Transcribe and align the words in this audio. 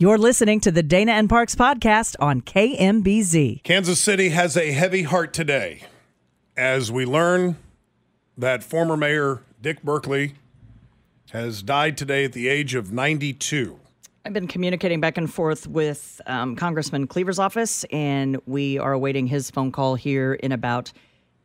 You're 0.00 0.16
listening 0.16 0.60
to 0.60 0.70
the 0.70 0.84
Dana 0.84 1.10
and 1.10 1.28
Parks 1.28 1.56
podcast 1.56 2.14
on 2.20 2.40
KMBZ. 2.42 3.64
Kansas 3.64 3.98
City 3.98 4.28
has 4.28 4.56
a 4.56 4.70
heavy 4.70 5.02
heart 5.02 5.34
today 5.34 5.86
as 6.56 6.92
we 6.92 7.04
learn 7.04 7.56
that 8.36 8.62
former 8.62 8.96
Mayor 8.96 9.42
Dick 9.60 9.82
Berkley 9.82 10.34
has 11.30 11.64
died 11.64 11.96
today 11.96 12.24
at 12.24 12.32
the 12.32 12.46
age 12.46 12.76
of 12.76 12.92
92. 12.92 13.80
I've 14.24 14.32
been 14.32 14.46
communicating 14.46 15.00
back 15.00 15.18
and 15.18 15.34
forth 15.34 15.66
with 15.66 16.20
um, 16.26 16.54
Congressman 16.54 17.08
Cleaver's 17.08 17.40
office, 17.40 17.84
and 17.90 18.40
we 18.46 18.78
are 18.78 18.92
awaiting 18.92 19.26
his 19.26 19.50
phone 19.50 19.72
call 19.72 19.96
here 19.96 20.34
in 20.34 20.52
about 20.52 20.92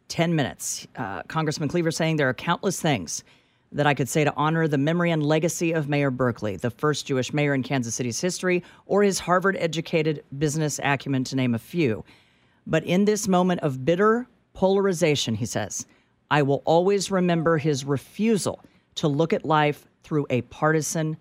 10 0.09 0.35
minutes. 0.35 0.85
Uh, 0.95 1.23
Congressman 1.23 1.69
Cleaver 1.69 1.89
saying 1.89 2.17
there 2.17 2.29
are 2.29 2.35
countless 2.35 2.79
things 2.79 3.23
that 3.73 3.87
I 3.87 3.93
could 3.93 4.07
say 4.07 4.23
to 4.23 4.33
honor 4.35 4.67
the 4.67 4.77
memory 4.77 5.11
and 5.11 5.23
legacy 5.23 5.71
of 5.71 5.89
Mayor 5.89 6.11
Berkley, 6.11 6.55
the 6.55 6.69
first 6.69 7.07
Jewish 7.07 7.33
mayor 7.33 7.53
in 7.53 7.63
Kansas 7.63 7.95
City's 7.95 8.21
history, 8.21 8.63
or 8.85 9.03
his 9.03 9.19
Harvard 9.19 9.57
educated 9.59 10.23
business 10.37 10.79
acumen, 10.83 11.23
to 11.25 11.35
name 11.35 11.55
a 11.55 11.59
few. 11.59 12.05
But 12.67 12.83
in 12.85 13.05
this 13.05 13.27
moment 13.27 13.61
of 13.61 13.83
bitter 13.83 14.27
polarization, 14.53 15.35
he 15.35 15.45
says, 15.45 15.85
I 16.29 16.43
will 16.43 16.61
always 16.65 17.11
remember 17.11 17.57
his 17.57 17.83
refusal 17.83 18.63
to 18.95 19.07
look 19.07 19.33
at 19.33 19.43
life 19.43 19.85
through 20.03 20.27
a 20.29 20.41
partisan 20.43 21.17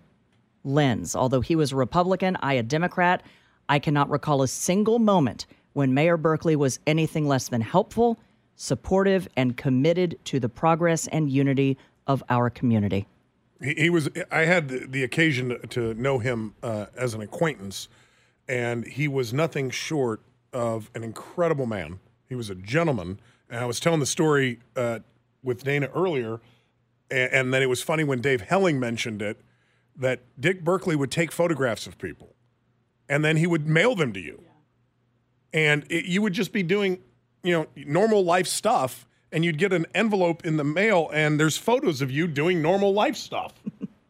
lens. 0.63 1.15
Although 1.15 1.41
he 1.41 1.55
was 1.55 1.71
a 1.71 1.75
Republican, 1.75 2.37
I 2.41 2.53
a 2.53 2.63
Democrat, 2.63 3.23
I 3.67 3.79
cannot 3.79 4.09
recall 4.09 4.43
a 4.43 4.47
single 4.47 4.99
moment 4.99 5.47
when 5.73 5.93
Mayor 5.93 6.17
Berkley 6.17 6.55
was 6.55 6.79
anything 6.85 7.27
less 7.27 7.47
than 7.47 7.61
helpful, 7.61 8.19
supportive, 8.55 9.27
and 9.35 9.57
committed 9.57 10.19
to 10.25 10.39
the 10.39 10.49
progress 10.49 11.07
and 11.07 11.31
unity 11.31 11.77
of 12.07 12.23
our 12.29 12.49
community. 12.49 13.07
He, 13.61 13.73
he 13.75 13.89
was. 13.89 14.09
I 14.31 14.41
had 14.41 14.67
the, 14.67 14.85
the 14.87 15.03
occasion 15.03 15.57
to 15.69 15.93
know 15.93 16.19
him 16.19 16.55
uh, 16.61 16.87
as 16.95 17.13
an 17.13 17.21
acquaintance, 17.21 17.87
and 18.47 18.85
he 18.85 19.07
was 19.07 19.33
nothing 19.33 19.69
short 19.69 20.21
of 20.51 20.89
an 20.93 21.03
incredible 21.03 21.65
man. 21.65 21.99
He 22.27 22.35
was 22.35 22.49
a 22.49 22.55
gentleman, 22.55 23.19
and 23.49 23.59
I 23.59 23.65
was 23.65 23.79
telling 23.79 23.99
the 23.99 24.05
story 24.05 24.59
uh, 24.75 24.99
with 25.43 25.63
Dana 25.63 25.89
earlier, 25.95 26.39
and, 27.09 27.33
and 27.33 27.53
then 27.53 27.61
it 27.61 27.69
was 27.69 27.81
funny 27.81 28.03
when 28.03 28.21
Dave 28.21 28.41
Helling 28.41 28.79
mentioned 28.79 29.21
it 29.21 29.41
that 29.95 30.21
Dick 30.39 30.63
Berkley 30.63 30.95
would 30.95 31.11
take 31.11 31.31
photographs 31.31 31.87
of 31.87 31.97
people, 31.97 32.35
and 33.07 33.23
then 33.23 33.37
he 33.37 33.47
would 33.47 33.67
mail 33.67 33.95
them 33.95 34.11
to 34.13 34.19
you, 34.19 34.43
and 35.53 35.85
it, 35.89 36.05
you 36.05 36.21
would 36.21 36.33
just 36.33 36.51
be 36.51 36.63
doing, 36.63 36.99
you 37.43 37.51
know, 37.53 37.67
normal 37.75 38.23
life 38.23 38.47
stuff 38.47 39.07
and 39.33 39.43
you'd 39.43 39.57
get 39.57 39.73
an 39.73 39.87
envelope 39.95 40.45
in 40.45 40.57
the 40.57 40.63
mail 40.63 41.09
and 41.11 41.39
there's 41.39 41.57
photos 41.57 42.01
of 42.01 42.11
you 42.11 42.27
doing 42.27 42.61
normal 42.61 42.93
life 42.93 43.15
stuff. 43.17 43.53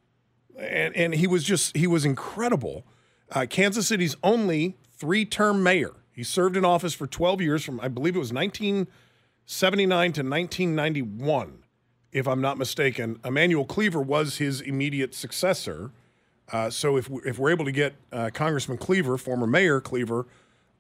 and, 0.60 0.96
and 0.96 1.16
he 1.16 1.26
was 1.26 1.44
just, 1.44 1.76
he 1.76 1.88
was 1.88 2.04
incredible. 2.04 2.86
Uh, 3.32 3.46
Kansas 3.50 3.88
City's 3.88 4.18
only 4.22 4.78
three 4.98 5.26
term 5.26 5.64
mayor. 5.64 5.94
He 6.12 6.24
served 6.24 6.58
in 6.58 6.66
office 6.66 6.94
for 6.94 7.08
12 7.08 7.42
years 7.42 7.64
from, 7.64 7.80
I 7.80 7.88
believe 7.88 8.16
it 8.16 8.20
was 8.20 8.34
1979 8.34 10.14
to 10.14 10.22
1991, 10.22 11.64
if 12.12 12.28
I'm 12.28 12.42
not 12.42 12.58
mistaken. 12.58 13.20
Emanuel 13.26 13.66
Cleaver 13.66 14.02
was 14.02 14.38
his 14.38 14.62
immediate 14.62 15.16
successor. 15.16 15.92
Uh, 16.52 16.70
so 16.70 16.98
if, 16.98 17.10
we, 17.10 17.22
if 17.26 17.40
we're 17.40 17.50
able 17.50 17.66
to 17.66 17.72
get 17.72 17.96
uh, 18.12 18.30
Congressman 18.32 18.78
Cleaver, 18.78 19.18
former 19.18 19.48
Mayor 19.48 19.80
Cleaver, 19.80 20.28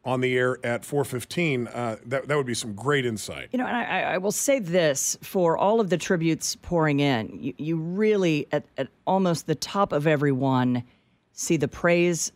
on 0.05 0.21
the 0.21 0.37
air 0.37 0.57
at 0.65 0.83
4:15. 0.83 1.67
Uh, 1.67 1.95
that 2.05 2.27
that 2.27 2.37
would 2.37 2.45
be 2.45 2.53
some 2.53 2.73
great 2.73 3.05
insight. 3.05 3.49
You 3.51 3.59
know, 3.59 3.65
and 3.65 3.75
I, 3.75 4.01
I, 4.13 4.17
will 4.17 4.31
say 4.31 4.59
this 4.59 5.17
for 5.21 5.57
all 5.57 5.79
of 5.79 5.89
the 5.89 5.97
tributes 5.97 6.55
pouring 6.57 6.99
in, 6.99 7.39
you, 7.41 7.53
you 7.57 7.77
really 7.77 8.47
at, 8.51 8.65
at 8.77 8.89
almost 9.07 9.47
the 9.47 9.55
top 9.55 9.91
of 9.91 10.07
every 10.07 10.31
one 10.31 10.83
see 11.31 11.57
the 11.57 11.67
praise 11.67 12.31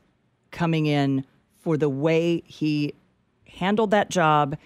coming 0.51 0.85
in 0.85 1.25
for 1.59 1.78
the 1.78 1.89
way 1.89 2.41
he 2.45 2.94
handled 3.47 3.91
that 3.91 4.09
job 4.09 4.57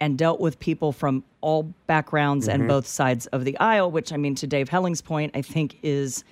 and 0.00 0.16
dealt 0.16 0.40
with 0.40 0.58
people 0.58 0.92
from 0.92 1.24
all 1.40 1.64
backgrounds 1.86 2.48
mm-hmm. 2.48 2.60
and 2.60 2.68
both 2.68 2.86
sides 2.86 3.26
of 3.26 3.44
the 3.44 3.58
aisle. 3.58 3.90
Which 3.90 4.12
I 4.12 4.16
mean, 4.16 4.34
to 4.36 4.46
Dave 4.46 4.70
Helling's 4.70 5.02
point, 5.02 5.32
I 5.34 5.42
think 5.42 5.78
is 5.82 6.24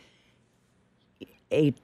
a 1.52 1.74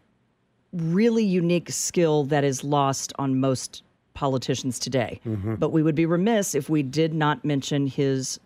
really 0.73 1.25
unique 1.25 1.71
skill 1.71 2.25
that 2.25 2.45
is 2.45 2.65
lost 2.65 3.13
on 3.19 3.39
most 3.39 3.83
politicians 4.15 4.79
today. 4.79 5.21
Mm-hmm. 5.27 5.57
But 5.57 5.71
we 5.71 5.83
would 5.83 5.95
be 5.95 6.07
remiss 6.07 6.55
if 6.55 6.69
we 6.69 6.83
did 6.83 7.15
not 7.15 7.45
mention 7.45 7.87
his 7.87 8.41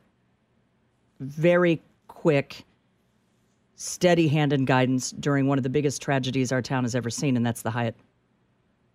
very 1.21 1.83
quick, 2.09 2.65
steady 3.77 4.29
hand 4.29 4.53
and 4.53 4.67
guidance 4.67 5.11
during 5.13 5.47
one 5.47 5.59
of 5.59 5.63
the 5.63 5.71
biggest 5.71 6.03
tragedies 6.03 6.53
our 6.53 6.63
town 6.63 6.85
has 6.85 6.95
ever 6.95 7.11
seen, 7.11 7.37
and 7.37 7.45
that's 7.45 7.63
the 7.63 7.71
Hyatt 7.71 7.97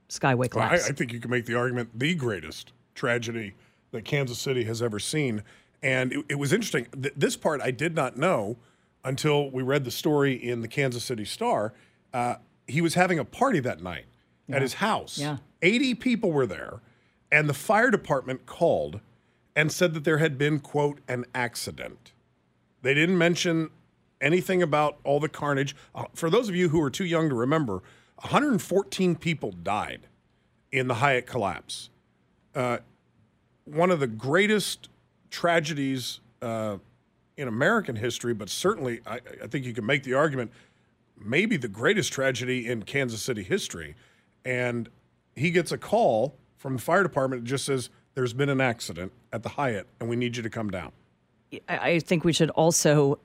Skyway 0.10 0.50
collapse. 0.50 0.72
Well, 0.72 0.88
I, 0.88 0.90
I, 0.90 0.92
think 0.92 1.14
you 1.14 1.20
can 1.20 1.32
make 1.32 1.46
the 1.46 1.56
argument 1.56 1.98
the 1.98 2.14
greatest 2.16 2.74
tragedy 2.96 3.54
that 3.92 4.06
Kansas 4.06 4.40
City 4.40 4.66
has 4.66 4.82
ever 4.82 5.00
seen. 5.00 5.44
And 5.82 6.12
it, 6.12 6.26
it 6.30 6.36
was 6.36 6.52
interesting. 6.52 6.88
Th- 7.00 7.14
this 7.16 7.38
part 7.38 7.62
I 7.62 7.72
did 7.72 7.96
not 7.96 8.18
know 8.18 8.58
until 9.04 9.50
we 9.50 9.64
read 9.64 9.84
the 9.84 9.92
story 9.92 10.34
in 10.34 10.62
the 10.62 10.68
Kansas 10.68 11.04
City 11.04 11.26
Star. 11.26 11.74
Uh, 12.14 12.36
he 12.68 12.82
was 12.82 12.94
having 12.94 13.20
a 13.20 13.26
party 13.26 13.60
that 13.62 13.82
night 13.82 14.06
yeah. 14.52 14.58
at 14.58 14.62
his 14.62 14.76
house. 14.76 15.18
Yeah. 15.18 15.38
80 15.62 15.96
people 15.96 16.32
were 16.32 16.46
there, 16.46 16.82
and 17.32 17.50
the 17.50 17.54
fire 17.54 17.92
department 17.92 18.46
called 18.46 19.00
and 19.56 19.72
said 19.72 19.94
that 19.94 20.04
there 20.04 20.20
had 20.20 20.38
been, 20.38 20.60
quote, 20.60 21.00
an 21.08 21.26
accident. 21.36 22.14
They 22.82 22.94
didn't 22.94 23.18
mention 23.18 23.70
anything 24.22 24.62
about 24.62 24.98
all 25.04 25.20
the 25.20 25.30
carnage. 25.30 25.76
Uh, 25.94 26.06
for 26.14 26.30
those 26.30 26.48
of 26.48 26.56
you 26.56 26.70
who 26.70 26.82
are 26.82 26.90
too 26.90 27.06
young 27.06 27.30
to 27.30 27.36
remember, 27.36 27.84
114 28.22 29.16
people 29.16 29.52
died 29.52 30.08
in 30.72 30.88
the 30.88 30.96
Hyatt 30.96 31.26
collapse. 31.26 31.90
Uh, 32.56 32.78
one 33.66 33.92
of 33.92 34.00
the 34.00 34.08
greatest 34.08 34.90
tragedies 35.30 36.20
uh, 36.42 36.78
in 37.38 37.48
American 37.48 37.96
history, 37.96 38.34
but 38.34 38.50
certainly 38.50 39.02
I, 39.06 39.20
I 39.44 39.48
think 39.48 39.66
you 39.66 39.74
can 39.74 39.86
make 39.86 40.04
the 40.04 40.14
argument 40.14 40.52
maybe 41.18 41.58
the 41.58 41.68
greatest 41.68 42.12
tragedy 42.12 42.68
in 42.68 42.84
Kansas 42.84 43.22
City 43.22 43.44
history. 43.44 43.96
And 44.46 44.90
he 45.36 45.52
gets 45.52 45.72
a 45.72 45.78
call 45.78 46.36
from 46.58 46.76
the 46.76 46.82
fire 46.82 47.04
department 47.04 47.44
that 47.44 47.50
just 47.50 47.66
says 47.66 47.90
there's 48.14 48.34
been 48.34 48.50
an 48.50 48.62
accident 48.62 49.12
at 49.32 49.44
the 49.44 49.50
Hyatt 49.50 49.88
and 50.00 50.10
we 50.10 50.16
need 50.16 50.38
you 50.38 50.44
to 50.44 50.50
come 50.50 50.70
down. 50.70 50.92
I 51.68 52.00
think 52.00 52.24
we 52.24 52.34
should 52.34 52.50
also 52.52 53.20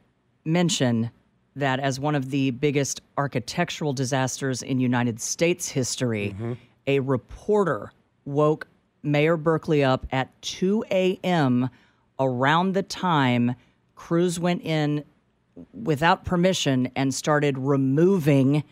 mention 0.44 1.10
that 1.54 1.80
as 1.80 1.98
one 1.98 2.14
of 2.14 2.30
the 2.30 2.50
biggest 2.50 3.00
architectural 3.16 3.92
disasters 3.92 4.62
in 4.62 4.78
United 4.78 5.20
States 5.20 5.68
history, 5.68 6.34
mm-hmm. 6.34 6.52
a 6.86 7.00
reporter 7.00 7.92
woke 8.24 8.66
Mayor 9.02 9.36
Berkeley 9.36 9.84
up 9.84 10.06
at 10.10 10.30
2 10.42 10.84
a.m. 10.90 11.70
around 12.18 12.72
the 12.72 12.82
time 12.82 13.54
crews 13.94 14.38
went 14.38 14.62
in 14.62 15.04
without 15.72 16.24
permission 16.24 16.90
and 16.96 17.14
started 17.14 17.56
removing 17.56 18.62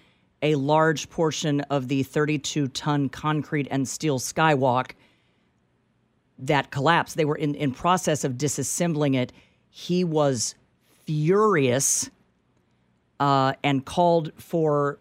a 0.45 0.55
large 0.57 1.09
portion 1.09 1.63
of 1.63 1.89
the 1.89 2.03
32 2.03 2.69
ton 2.69 3.09
concrete 3.09 3.67
and 3.71 3.89
steel 3.89 4.21
skywalk 4.21 4.93
that 6.39 6.71
collapsed. 6.71 7.17
They 7.17 7.25
were 7.25 7.35
in, 7.35 7.55
in 7.55 7.73
process 7.73 8.25
of 8.25 8.35
disassembling 8.35 9.17
it. 9.17 9.33
He 9.71 10.05
was 10.05 10.55
furious 11.07 12.11
uh, 13.19 13.55
and 13.65 13.85
called 13.87 14.33
for 14.37 14.99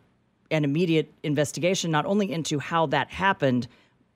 an 0.50 0.64
immediate 0.64 1.12
investigation, 1.24 1.92
not 1.92 2.06
only 2.06 2.32
into 2.32 2.60
how 2.60 2.86
that 2.88 3.10
happened, 3.10 3.68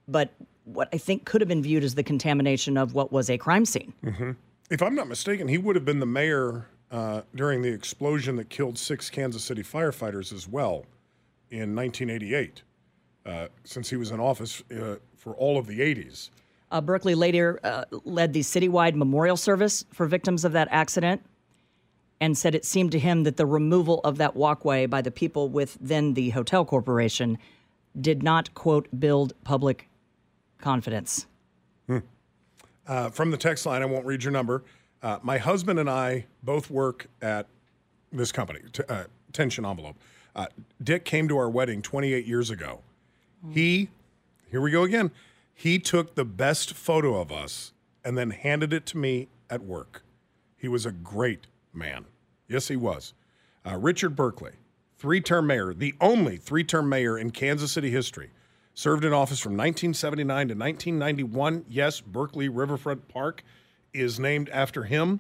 but 0.08 0.32
what 0.64 0.88
I 0.94 0.98
think 0.98 1.26
could 1.26 1.42
have 1.42 1.48
been 1.50 1.64
viewed 1.64 1.84
as 1.84 1.96
the 1.96 2.04
contamination 2.04 2.78
of 2.78 2.94
what 2.94 3.12
was 3.12 3.30
a 3.30 3.38
crime 3.38 3.66
scene. 3.66 3.94
Mm-hmm. 4.04 4.32
If 4.70 4.82
I'm 4.82 4.96
not 4.96 5.10
mistaken, 5.10 5.50
he 5.50 5.58
would 5.58 5.76
have 5.76 5.86
been 5.86 6.00
the 6.00 6.06
mayor 6.06 6.68
uh, 6.90 7.24
during 7.36 7.64
the 7.64 7.70
explosion 7.70 8.38
that 8.38 8.50
killed 8.50 8.78
six 8.78 9.10
Kansas 9.10 9.44
City 9.44 9.64
firefighters 9.64 10.32
as 10.32 10.48
well 10.48 10.86
in 11.52 11.76
1988, 11.76 12.64
uh, 13.26 13.48
since 13.64 13.90
he 13.90 13.96
was 13.96 14.12
in 14.12 14.20
office 14.20 14.64
uh, 14.72 14.96
for 15.16 15.34
all 15.36 15.58
of 15.58 15.68
the 15.68 15.80
80s. 15.80 16.30
Uh, 16.70 16.82
Berkley 16.82 17.16
later 17.16 17.60
uh, 17.64 17.86
led 18.04 18.34
the 18.34 18.42
citywide 18.42 18.96
memorial 18.96 19.38
service 19.38 19.86
for 19.94 20.06
victims 20.06 20.44
of 20.44 20.52
that 20.52 20.68
accident 20.72 21.22
and 22.20 22.38
said 22.38 22.56
it 22.56 22.66
seemed 22.66 22.92
to 22.92 23.00
him 23.00 23.24
that 23.24 23.38
the 23.38 23.46
removal 23.46 24.02
of 24.04 24.18
that 24.18 24.36
walkway 24.36 24.86
by 24.86 25.02
the 25.02 25.12
people 25.12 25.50
within 25.50 26.14
the 26.14 26.32
hotel 26.32 26.66
corporation 26.66 27.38
did 28.00 28.24
not, 28.24 28.54
quote, 28.54 28.88
build 29.00 29.34
public 29.44 29.88
confidence. 30.60 31.28
Hmm. 31.88 32.00
Uh, 32.86 33.10
from 33.10 33.32
the 33.32 33.38
text 33.38 33.66
line, 33.66 33.82
I 33.82 33.86
won't 33.86 34.06
read 34.06 34.24
your 34.24 34.32
number. 34.32 34.64
Uh, 35.02 35.20
my 35.22 35.38
husband 35.38 35.80
and 35.80 35.90
I 35.90 36.26
both 36.44 36.70
work 36.70 37.08
at 37.22 37.48
this 38.12 38.32
company, 38.32 38.60
t- 38.72 38.84
uh, 38.90 39.06
Tension 39.32 39.66
Envelope. 39.66 39.98
Uh, 40.38 40.46
Dick 40.82 41.04
came 41.04 41.28
to 41.28 41.38
our 41.38 41.50
wedding 41.50 41.82
28 41.82 42.26
years 42.26 42.52
ago. 42.52 42.82
He, 43.52 43.90
here 44.52 44.62
we 44.62 44.70
go 44.70 44.84
again, 44.84 45.12
he 45.54 45.80
took 45.80 46.14
the 46.14 46.24
best 46.26 46.74
photo 46.74 47.20
of 47.20 47.32
us 47.32 47.74
and 48.06 48.16
then 48.16 48.30
handed 48.30 48.72
it 48.72 48.86
to 48.88 48.98
me 48.98 49.30
at 49.50 49.64
work. 49.64 50.04
He 50.56 50.68
was 50.68 50.86
a 50.86 50.92
great 50.92 51.48
man. 51.74 52.06
Yes, 52.48 52.68
he 52.68 52.76
was. 52.76 53.16
Uh, 53.66 53.78
Richard 53.78 54.16
Berkley, 54.16 54.54
three 54.98 55.22
term 55.22 55.48
mayor, 55.48 55.74
the 55.74 55.96
only 56.00 56.38
three 56.38 56.64
term 56.64 56.88
mayor 56.88 57.18
in 57.18 57.32
Kansas 57.32 57.72
City 57.72 57.90
history. 57.90 58.30
Served 58.76 59.04
in 59.04 59.12
office 59.12 59.40
from 59.40 59.54
1979 59.54 60.50
to 60.50 60.54
1991. 60.54 61.66
Yes, 61.68 62.00
Berkley 62.00 62.48
Riverfront 62.48 63.08
Park 63.08 63.44
is 63.92 64.20
named 64.20 64.50
after 64.50 64.84
him. 64.84 65.20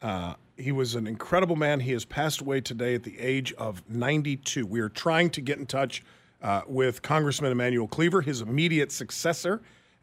Uh, 0.00 0.34
he 0.60 0.72
was 0.72 0.94
an 0.94 1.06
incredible 1.06 1.56
man. 1.56 1.80
He 1.80 1.92
has 1.92 2.04
passed 2.04 2.40
away 2.40 2.60
today 2.60 2.94
at 2.94 3.02
the 3.02 3.18
age 3.18 3.52
of 3.54 3.82
92. 3.88 4.66
We 4.66 4.80
are 4.80 4.88
trying 4.88 5.30
to 5.30 5.40
get 5.40 5.58
in 5.58 5.66
touch 5.66 6.02
uh, 6.42 6.62
with 6.66 7.02
Congressman 7.02 7.52
Emanuel 7.52 7.86
Cleaver, 7.86 8.22
his 8.22 8.40
immediate 8.40 8.92
successor 8.92 9.60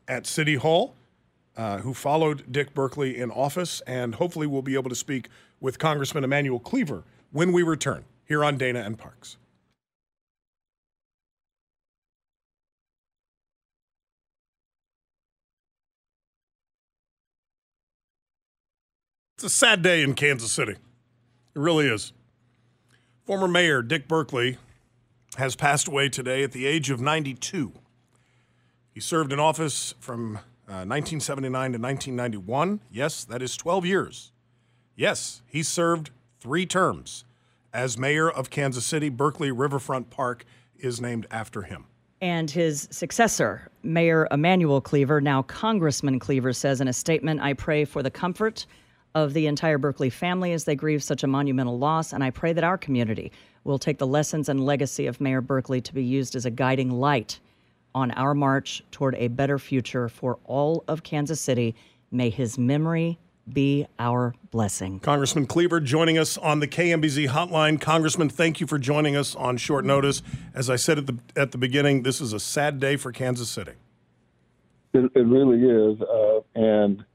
at 0.07 0.25
City 0.25 0.55
Hall, 0.55 0.95
uh, 1.55 1.79
who 1.79 1.93
followed 1.93 2.51
Dick 2.51 2.73
Berkley 2.73 3.17
in 3.17 3.31
office, 3.31 3.81
and 3.87 4.15
hopefully 4.15 4.47
we'll 4.47 4.61
be 4.61 4.75
able 4.75 4.89
to 4.89 4.95
speak 4.95 5.29
with 5.59 5.79
Congressman 5.79 6.23
Emanuel 6.23 6.59
Cleaver 6.59 7.03
when 7.31 7.51
we 7.51 7.63
return 7.63 8.05
here 8.25 8.43
on 8.43 8.57
Dana 8.57 8.79
and 8.79 8.97
Parks. 8.97 9.37
It's 19.37 19.43
a 19.43 19.49
sad 19.51 19.83
day 19.83 20.01
in 20.01 20.15
Kansas 20.15 20.51
City. 20.51 20.71
It 20.71 20.79
really 21.53 21.85
is. 21.87 22.11
Former 23.23 23.47
Mayor 23.47 23.83
Dick 23.83 24.07
Berkley 24.07 24.57
has 25.37 25.55
passed 25.55 25.87
away 25.87 26.09
today 26.09 26.41
at 26.41 26.53
the 26.53 26.65
age 26.65 26.89
of 26.89 26.99
92. 26.99 27.71
He 28.89 28.99
served 28.99 29.31
in 29.31 29.39
office 29.39 29.93
from 29.99 30.37
uh, 30.67 30.89
1979 30.89 31.51
to 31.51 31.77
1991. 31.77 32.79
Yes, 32.89 33.23
that 33.25 33.43
is 33.43 33.55
12 33.55 33.85
years. 33.85 34.31
Yes, 34.95 35.43
he 35.45 35.61
served 35.61 36.09
three 36.39 36.65
terms. 36.65 37.23
As 37.71 37.95
mayor 37.95 38.31
of 38.31 38.49
Kansas 38.49 38.85
City, 38.85 39.09
Berkley 39.09 39.51
Riverfront 39.51 40.09
Park 40.09 40.45
is 40.79 40.99
named 40.99 41.27
after 41.29 41.61
him. 41.61 41.85
And 42.21 42.49
his 42.49 42.87
successor, 42.89 43.69
Mayor 43.83 44.27
Emanuel 44.31 44.81
Cleaver, 44.81 45.21
now 45.21 45.43
Congressman 45.43 46.17
Cleaver, 46.17 46.53
says 46.53 46.81
in 46.81 46.87
a 46.87 46.93
statement 46.93 47.39
I 47.39 47.53
pray 47.53 47.85
for 47.85 48.01
the 48.01 48.09
comfort 48.09 48.65
of 49.15 49.33
the 49.33 49.47
entire 49.47 49.77
Berkley 49.77 50.09
family 50.09 50.53
as 50.53 50.65
they 50.65 50.75
grieve 50.75 51.03
such 51.03 51.23
a 51.23 51.27
monumental 51.27 51.77
loss, 51.77 52.13
and 52.13 52.23
I 52.23 52.29
pray 52.29 52.53
that 52.53 52.63
our 52.63 52.77
community 52.77 53.31
will 53.63 53.79
take 53.79 53.97
the 53.97 54.07
lessons 54.07 54.49
and 54.49 54.65
legacy 54.65 55.07
of 55.07 55.19
Mayor 55.19 55.41
Berkley 55.41 55.81
to 55.81 55.93
be 55.93 56.03
used 56.03 56.35
as 56.35 56.45
a 56.45 56.51
guiding 56.51 56.91
light 56.91 57.39
on 57.93 58.11
our 58.11 58.33
march 58.33 58.83
toward 58.91 59.15
a 59.15 59.27
better 59.27 59.57
future 59.57 60.07
for 60.07 60.37
all 60.45 60.83
of 60.87 61.03
Kansas 61.03 61.41
City. 61.41 61.75
May 62.11 62.29
his 62.29 62.57
memory 62.57 63.17
be 63.51 63.87
our 63.97 64.35
blessing. 64.51 64.99
Congressman 64.99 65.45
Cleaver 65.45 65.79
joining 65.79 66.17
us 66.17 66.37
on 66.37 66.59
the 66.59 66.67
KMBZ 66.67 67.29
hotline. 67.29 67.79
Congressman, 67.79 68.29
thank 68.29 68.59
you 68.59 68.67
for 68.67 68.77
joining 68.77 69.15
us 69.15 69.35
on 69.35 69.57
short 69.57 69.85
notice. 69.85 70.21
As 70.53 70.69
I 70.69 70.75
said 70.75 70.97
at 70.97 71.07
the 71.07 71.17
at 71.35 71.51
the 71.51 71.57
beginning, 71.57 72.03
this 72.03 72.21
is 72.21 72.33
a 72.33 72.39
sad 72.39 72.79
day 72.79 72.97
for 72.97 73.11
Kansas 73.11 73.49
City. 73.49 73.73
It, 74.93 75.11
it 75.15 75.25
really 75.25 75.61
is, 75.63 76.01
uh, 76.01 76.39
and 76.55 77.05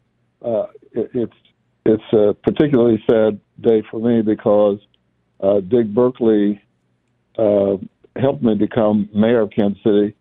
uh, 0.44 0.66
it, 0.92 1.10
it's 1.14 1.34
it's 1.84 2.02
a 2.12 2.34
particularly 2.42 3.02
sad 3.10 3.40
day 3.60 3.82
for 3.90 4.00
me 4.00 4.22
because 4.22 4.78
uh, 5.40 5.60
Dick 5.60 5.86
Berkley 5.88 6.62
uh, 7.36 7.76
helped 8.16 8.42
me 8.42 8.54
become 8.54 9.08
mayor 9.14 9.40
of 9.40 9.50
Kansas 9.50 9.82
City, 9.82 10.14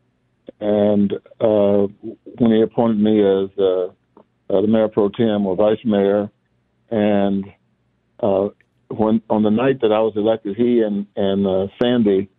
and 0.60 1.14
uh, 1.40 1.88
when 2.38 2.52
he 2.52 2.62
appointed 2.62 3.00
me 3.00 3.20
as 3.20 3.50
uh, 3.60 3.88
uh, 4.50 4.62
the 4.62 4.68
mayor 4.68 4.88
pro 4.88 5.10
tem 5.10 5.46
or 5.46 5.56
vice 5.56 5.84
mayor, 5.86 6.30
and 6.90 7.46
uh, 8.22 8.50
when 8.90 9.22
on 9.30 9.44
the 9.44 9.50
night 9.50 9.82
that 9.82 9.92
I 9.92 10.00
was 10.00 10.14
elected, 10.16 10.58
he 10.58 10.82
and 10.82 11.06
and 11.16 11.46
uh, 11.46 11.68
Sandy, 11.82 12.30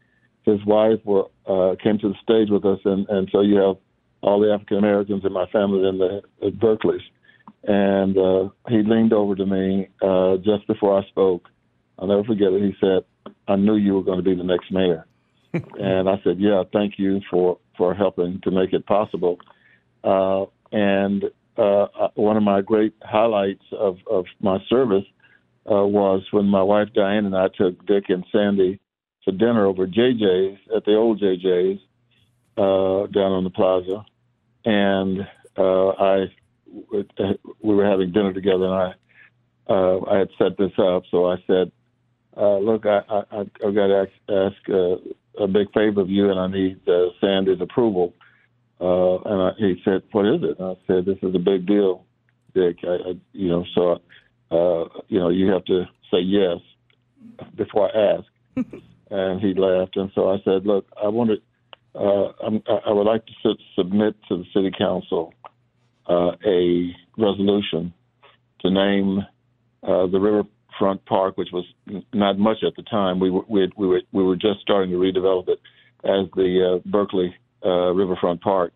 his 0.44 0.64
wife, 0.66 1.00
were 1.04 1.26
uh, 1.46 1.76
came 1.82 1.98
to 1.98 2.08
the 2.08 2.14
stage 2.22 2.50
with 2.50 2.64
us, 2.64 2.80
and 2.84 3.08
and 3.08 3.28
so 3.30 3.40
you 3.40 3.56
have 3.56 3.76
all 4.22 4.40
the 4.40 4.52
African 4.52 4.78
Americans 4.78 5.24
in 5.24 5.32
my 5.32 5.46
family 5.46 5.88
in 5.88 5.98
the 5.98 6.22
at 6.44 6.58
Berkley's 6.58 7.02
and 7.64 8.16
uh, 8.18 8.48
he 8.68 8.82
leaned 8.82 9.12
over 9.12 9.34
to 9.34 9.46
me 9.46 9.88
uh, 10.02 10.36
just 10.38 10.66
before 10.66 10.98
I 10.98 11.06
spoke. 11.08 11.48
I'll 11.98 12.08
never 12.08 12.24
forget 12.24 12.52
it. 12.52 12.62
He 12.62 12.74
said, 12.80 13.04
"I 13.46 13.56
knew 13.56 13.76
you 13.76 13.94
were 13.94 14.02
going 14.02 14.18
to 14.18 14.24
be 14.24 14.34
the 14.34 14.44
next 14.44 14.72
mayor," 14.72 15.06
and 15.52 16.08
I 16.08 16.20
said, 16.24 16.38
"Yeah, 16.38 16.64
thank 16.72 16.98
you 16.98 17.20
for 17.30 17.58
for 17.76 17.94
helping 17.94 18.40
to 18.42 18.50
make 18.50 18.72
it 18.72 18.86
possible." 18.86 19.38
Uh, 20.02 20.46
and 20.72 21.24
uh, 21.56 21.86
one 22.14 22.36
of 22.36 22.42
my 22.42 22.62
great 22.62 22.94
highlights 23.02 23.64
of 23.72 23.98
of 24.10 24.24
my 24.40 24.58
service 24.68 25.04
uh, 25.70 25.86
was 25.86 26.22
when 26.32 26.46
my 26.46 26.62
wife 26.62 26.88
Diane 26.94 27.26
and 27.26 27.36
I 27.36 27.48
took 27.48 27.86
Dick 27.86 28.04
and 28.08 28.24
Sandy 28.32 28.80
to 29.24 29.32
dinner 29.32 29.66
over 29.66 29.86
JJ's 29.86 30.58
at 30.74 30.84
the 30.84 30.94
old 30.94 31.20
JJ's 31.20 31.80
uh, 32.56 33.06
down 33.12 33.32
on 33.32 33.44
the 33.44 33.50
plaza, 33.50 34.04
and 34.64 35.20
uh, 35.56 35.88
I 35.90 36.24
we 36.72 37.74
were 37.74 37.88
having 37.88 38.12
dinner 38.12 38.32
together, 38.32 38.64
and 38.64 38.74
I 38.74 38.94
uh, 39.68 40.00
I 40.10 40.18
had 40.18 40.28
set 40.38 40.56
this 40.58 40.72
up. 40.78 41.04
So 41.10 41.30
I 41.30 41.36
said, 41.46 41.70
uh, 42.36 42.58
"Look, 42.58 42.86
I, 42.86 43.00
I 43.08 43.40
I've 43.40 43.74
got 43.74 43.86
to 43.88 44.06
ask, 44.06 44.10
ask 44.28 44.68
uh, 44.68 45.42
a 45.42 45.46
big 45.46 45.72
favor 45.72 46.00
of 46.00 46.10
you, 46.10 46.30
and 46.30 46.38
I 46.38 46.46
need 46.48 46.86
uh, 46.88 47.08
Sandy's 47.20 47.60
approval." 47.60 48.14
Uh, 48.80 49.18
and 49.18 49.42
I, 49.42 49.50
he 49.58 49.80
said, 49.84 50.02
"What 50.12 50.26
is 50.26 50.42
it?" 50.42 50.58
And 50.58 50.68
I 50.68 50.74
said, 50.86 51.04
"This 51.04 51.18
is 51.22 51.34
a 51.34 51.38
big 51.38 51.66
deal, 51.66 52.04
Dick. 52.54 52.78
I, 52.84 53.10
I, 53.10 53.12
you 53.32 53.48
know, 53.48 53.64
so 53.74 53.92
uh, 54.50 54.88
you 55.08 55.18
know, 55.18 55.28
you 55.28 55.50
have 55.50 55.64
to 55.66 55.84
say 56.10 56.20
yes 56.20 56.58
before 57.56 57.90
I 57.94 58.16
ask." 58.16 58.24
and 59.10 59.40
he 59.40 59.54
laughed, 59.54 59.96
and 59.96 60.10
so 60.14 60.30
I 60.30 60.38
said, 60.44 60.66
"Look, 60.66 60.86
I 61.02 61.08
wanted." 61.08 61.42
Uh, 61.94 62.32
I'm, 62.42 62.62
I 62.86 62.90
would 62.90 63.06
like 63.06 63.26
to 63.26 63.32
su- 63.42 63.62
submit 63.76 64.16
to 64.26 64.38
the 64.38 64.44
city 64.54 64.70
council 64.76 65.34
uh, 66.12 66.36
a 66.46 66.94
resolution 67.18 67.92
to 68.60 68.70
name 68.70 69.20
uh, 69.82 70.06
the 70.06 70.20
riverfront 70.20 71.04
park, 71.06 71.36
which 71.36 71.48
was 71.52 71.64
not 72.12 72.38
much 72.38 72.58
at 72.66 72.74
the 72.76 72.82
time. 72.82 73.18
We 73.18 73.30
were, 73.30 73.44
we, 73.48 73.70
we 73.76 73.86
were 73.86 74.00
we 74.12 74.22
were 74.22 74.36
just 74.36 74.60
starting 74.60 74.90
to 74.90 74.96
redevelop 74.96 75.48
it 75.48 75.60
as 76.04 76.26
the 76.36 76.50
uh, 76.68 76.88
Berkley 76.88 77.34
uh, 77.64 77.92
Riverfront 77.92 78.40
Park, 78.40 78.72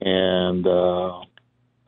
and 0.00 0.66
uh, 0.66 1.20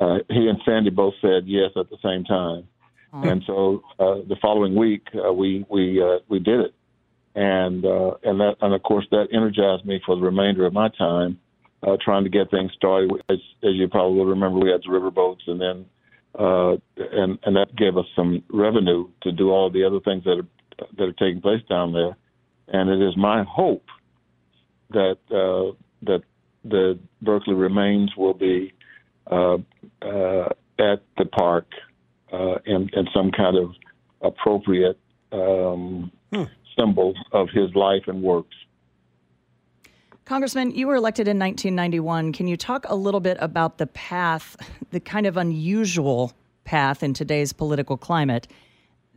uh, 0.01 0.19
he 0.29 0.49
and 0.49 0.59
Sandy 0.65 0.91
both 0.91 1.15
said 1.21 1.45
yes 1.47 1.71
at 1.77 1.91
the 1.91 1.99
same 2.03 2.25
time. 2.25 2.69
Mm-hmm. 3.13 3.29
And 3.29 3.43
so 3.47 3.83
uh, 3.99 4.17
the 4.29 4.37
following 4.41 4.75
week, 4.75 5.07
uh, 5.15 5.33
we 5.33 5.65
we 5.69 6.03
uh, 6.03 6.19
we 6.29 6.39
did 6.39 6.61
it, 6.61 6.75
and 7.35 7.85
uh, 7.85 8.13
and 8.23 8.41
that 8.41 8.57
and 8.61 8.75
of 8.75 8.83
course 8.83 9.07
that 9.11 9.29
energized 9.33 9.85
me 9.85 10.01
for 10.05 10.17
the 10.17 10.23
remainder 10.23 10.67
of 10.67 10.73
my 10.73 10.89
time 10.89 11.39
uh, 11.87 11.97
trying 12.05 12.25
to 12.25 12.31
get 12.31 12.51
things 12.51 12.73
started. 12.77 13.11
As, 13.29 13.39
as 13.63 13.75
you 13.75 13.89
probably 13.89 14.25
remember, 14.25 14.59
we 14.59 14.71
had 14.71 14.83
the 14.83 14.89
riverboats, 14.89 15.47
and 15.47 15.61
then 15.61 15.87
uh, 16.39 16.77
and 17.13 17.39
and 17.45 17.57
that 17.57 17.75
gave 17.77 17.97
us 17.97 18.07
some 18.15 18.43
revenue 18.51 19.09
to 19.23 19.33
do 19.33 19.51
all 19.51 19.71
the 19.71 19.85
other 19.85 20.01
things 20.01 20.25
that 20.25 20.39
are 20.39 20.87
that 20.99 21.05
are 21.05 21.13
taking 21.13 21.41
place 21.41 21.63
down 21.69 21.93
there. 21.93 22.17
And 22.69 22.91
it 22.91 23.07
is 23.07 23.17
my 23.17 23.45
hope 23.45 23.85
that 24.91 25.19
uh, 25.31 25.77
that 26.03 26.23
the 26.65 26.99
Berkley 27.23 27.55
remains 27.55 28.11
will 28.17 28.35
be 28.35 28.73
uh, 29.31 29.59
uh, 30.03 30.49
at 30.79 31.03
the 31.17 31.25
park 31.37 31.67
uh, 32.33 32.57
in, 32.67 32.91
in 32.93 33.07
some 33.15 33.31
kind 33.31 33.57
of 33.57 33.71
appropriate 34.21 34.99
um, 35.33 36.11
hmm. 36.33 36.45
symbol 36.79 37.15
of 37.33 37.49
his 37.53 37.75
life 37.75 38.03
and 38.07 38.23
works. 38.23 38.55
Congressman, 40.27 40.73
you 40.73 40.89
were 40.89 40.97
elected 40.97 41.29
in 41.29 41.39
1991. 41.39 42.33
Can 42.33 42.49
you 42.49 42.57
talk 42.57 42.85
a 42.89 42.97
little 42.97 43.21
bit 43.21 43.37
about 43.41 43.79
the 43.79 43.87
path, 43.87 44.57
the 44.91 45.01
kind 45.01 45.25
of 45.25 45.37
unusual 45.37 46.33
path 46.65 47.03
in 47.03 47.15
today's 47.15 47.53
political 47.53 47.97
climate 47.97 48.49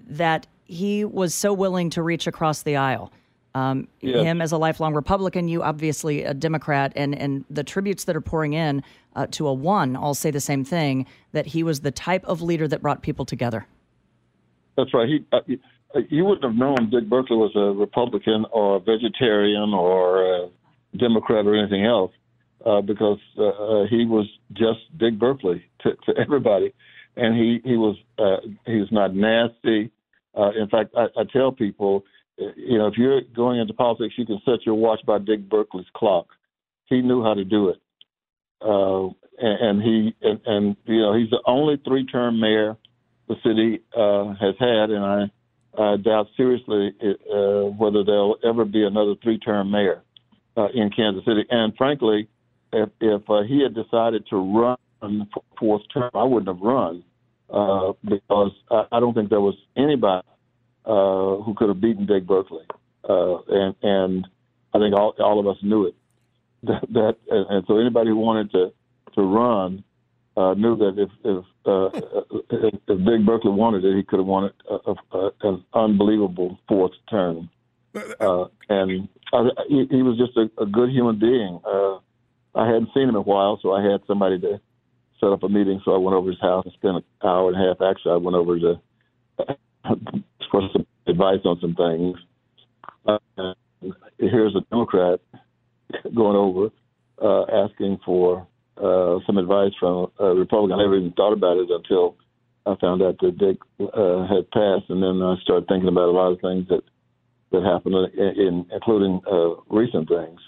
that 0.07 0.45
he 0.65 1.03
was 1.03 1.33
so 1.33 1.51
willing 1.51 1.89
to 1.89 2.03
reach 2.03 2.27
across 2.27 2.61
the 2.61 2.75
aisle? 2.77 3.11
Um. 3.55 3.87
Him 4.23 4.39
as 4.41 4.51
a 4.51 4.57
lifelong 4.57 4.93
Republican, 4.93 5.47
you 5.47 5.63
obviously 5.63 6.23
a 6.23 6.35
Democrat, 6.35 6.93
and, 6.95 7.15
and 7.17 7.43
the 7.49 7.63
tributes 7.63 8.03
that 8.03 8.15
are 8.15 8.21
pouring 8.21 8.53
in 8.53 8.83
uh, 9.15 9.25
to 9.31 9.47
a 9.47 9.53
one 9.53 9.95
all 9.95 10.13
say 10.13 10.29
the 10.29 10.39
same 10.39 10.63
thing 10.63 11.07
that 11.31 11.47
he 11.47 11.63
was 11.63 11.79
the 11.81 11.89
type 11.91 12.23
of 12.25 12.43
leader 12.43 12.67
that 12.67 12.83
brought 12.83 13.01
people 13.01 13.25
together. 13.25 13.65
That's 14.77 14.93
right. 14.93 15.09
He, 15.09 15.25
uh, 15.31 15.39
you- 15.47 15.59
uh, 15.95 16.01
you 16.09 16.23
wouldn't 16.23 16.43
have 16.43 16.53
known 16.53 16.91
Dick 16.91 17.09
Berkley 17.09 17.35
was 17.35 17.51
a 17.55 17.71
Republican 17.73 18.45
or 18.51 18.75
a 18.75 18.79
vegetarian 18.79 19.73
or 19.73 20.23
a 20.23 20.49
Democrat 20.97 21.45
or 21.45 21.55
anything 21.55 21.85
else 21.85 22.11
uh, 22.65 22.81
because 22.81 23.19
uh, 23.37 23.47
uh, 23.47 23.87
he 23.89 24.05
was 24.05 24.27
just 24.53 24.79
Dick 24.97 25.17
Berkley 25.17 25.63
to, 25.81 25.91
to 26.05 26.19
everybody, 26.19 26.73
and 27.15 27.35
he 27.35 27.59
he 27.63 27.77
was 27.77 27.95
uh, 28.17 28.47
he 28.65 28.75
was 28.75 28.89
not 28.91 29.15
nasty. 29.15 29.91
Uh, 30.37 30.51
in 30.59 30.67
fact, 30.69 30.93
I, 30.95 31.05
I 31.17 31.23
tell 31.31 31.51
people, 31.51 32.03
you 32.37 32.77
know, 32.77 32.87
if 32.87 32.95
you're 32.97 33.21
going 33.35 33.59
into 33.59 33.73
politics, 33.73 34.13
you 34.17 34.25
can 34.25 34.39
set 34.45 34.65
your 34.65 34.75
watch 34.75 34.99
by 35.05 35.19
Dick 35.19 35.49
Berkley's 35.49 35.87
clock. 35.95 36.27
He 36.85 37.01
knew 37.01 37.23
how 37.23 37.33
to 37.33 37.45
do 37.45 37.69
it, 37.69 37.81
uh, 38.61 39.05
and, 39.39 39.79
and 39.79 39.81
he 39.81 40.15
and, 40.21 40.39
and 40.45 40.75
you 40.85 41.01
know 41.01 41.17
he's 41.17 41.29
the 41.29 41.41
only 41.45 41.77
three-term 41.85 42.39
mayor 42.39 42.75
the 43.27 43.35
city 43.43 43.81
uh, 43.95 44.33
has 44.39 44.55
had, 44.59 44.89
and 44.89 45.05
I, 45.05 45.31
I 45.81 45.97
doubt 45.97 46.27
seriously 46.35 46.93
uh, 47.01 47.69
whether 47.77 48.03
there'll 48.03 48.37
ever 48.43 48.65
be 48.65 48.83
another 48.83 49.13
three-term 49.21 49.69
mayor 49.69 50.03
uh, 50.59 50.67
in 50.73 50.89
Kansas 50.89 51.23
City. 51.25 51.45
And 51.49 51.75
frankly, 51.77 52.27
if, 52.73 52.89
if 52.99 53.29
uh, 53.29 53.43
he 53.43 53.63
had 53.63 53.73
decided 53.73 54.27
to 54.29 54.37
run 54.37 54.77
for 55.33 55.43
fourth 55.57 55.83
term, 55.93 56.11
I 56.13 56.23
wouldn't 56.23 56.47
have 56.47 56.61
run 56.61 57.03
uh, 57.49 57.93
because 58.03 58.51
I, 58.69 58.85
I 58.91 58.99
don't 58.99 59.13
think 59.13 59.29
there 59.29 59.41
was 59.41 59.55
anybody 59.77 60.27
uh, 60.85 61.37
who 61.43 61.53
could 61.57 61.69
have 61.69 61.81
beaten 61.81 62.05
Dick 62.05 62.25
Berkley, 62.27 62.65
uh, 63.07 63.37
and 63.47 63.75
and 63.81 64.27
I 64.73 64.79
think 64.79 64.95
all 64.95 65.13
all 65.19 65.39
of 65.39 65.47
us 65.47 65.57
knew 65.63 65.85
it. 65.85 65.95
That, 66.61 66.81
that 66.91 67.15
and, 67.29 67.63
so 67.67 67.77
anybody 67.77 68.09
who 68.09 68.17
wanted 68.17 68.51
to 68.51 68.73
to 69.15 69.21
run 69.21 69.81
uh, 70.35 70.55
knew 70.55 70.75
that 70.75 70.95
if 70.97 71.09
if, 71.23 71.45
uh, 71.65 71.89
if 72.51 73.05
Dick 73.05 73.25
Berkley 73.25 73.51
wanted 73.51 73.85
it, 73.85 73.95
he 73.95 74.03
could 74.03 74.19
have 74.19 74.25
won 74.25 74.45
it 74.45 74.55
a, 74.69 75.17
a, 75.17 75.31
an 75.43 75.63
unbelievable 75.73 76.59
fourth 76.67 76.91
term. 77.09 77.49
Uh, 77.95 78.45
and 78.69 79.09
I, 79.33 79.47
he, 79.67 79.87
he 79.89 80.03
was 80.03 80.17
just 80.17 80.37
a, 80.37 80.61
a 80.61 80.65
good 80.65 80.89
human 80.89 81.19
being. 81.19 81.59
Uh, 81.65 81.97
I 82.55 82.65
hadn't 82.65 82.89
seen 82.93 83.03
him 83.03 83.09
in 83.09 83.15
a 83.15 83.21
while, 83.21 83.59
so 83.61 83.73
I 83.73 83.83
had 83.83 84.01
somebody 84.07 84.39
to 84.39 84.59
set 85.19 85.29
up 85.29 85.43
a 85.43 85.49
meeting. 85.49 85.81
So 85.85 85.93
I 85.93 85.97
went 85.97 86.15
over 86.15 86.29
his 86.29 86.41
house 86.41 86.65
and 86.65 86.73
spent 86.73 86.97
an 86.97 87.03
hour 87.23 87.51
and 87.51 87.61
a 87.61 87.67
half. 87.67 87.81
Actually, 87.81 88.13
I 88.13 88.17
went 88.17 88.35
over 88.35 88.59
to 88.59 88.81
for 90.51 90.61
some 90.73 90.85
advice 91.07 91.39
on 91.45 91.59
some 91.61 91.75
things. 91.75 92.17
Uh, 93.05 93.53
here's 94.17 94.55
a 94.55 94.61
Democrat 94.69 95.19
going 96.15 96.35
over 96.35 96.69
uh, 97.21 97.65
asking 97.65 97.99
for 98.05 98.47
uh, 98.77 99.19
some 99.25 99.37
advice 99.37 99.71
from 99.79 100.11
a 100.19 100.25
Republican. 100.33 100.79
I 100.79 100.83
never 100.83 100.97
even 100.97 101.13
thought 101.13 101.33
about 101.33 101.57
it 101.57 101.69
until 101.69 102.15
I 102.65 102.75
found 102.79 103.01
out 103.01 103.17
that 103.19 103.37
Dick 103.37 103.57
uh, 103.79 104.27
had 104.27 104.49
passed, 104.51 104.89
and 104.89 105.01
then 105.01 105.21
I 105.21 105.35
started 105.41 105.67
thinking 105.67 105.89
about 105.89 106.09
a 106.09 106.11
lot 106.11 106.31
of 106.31 106.41
things 106.41 106.67
that 106.69 106.81
that 107.51 107.63
happened, 107.63 107.95
in, 108.13 108.47
in, 108.47 108.65
including 108.71 109.21
uh, 109.29 109.55
recent 109.69 110.07
things. 110.07 110.39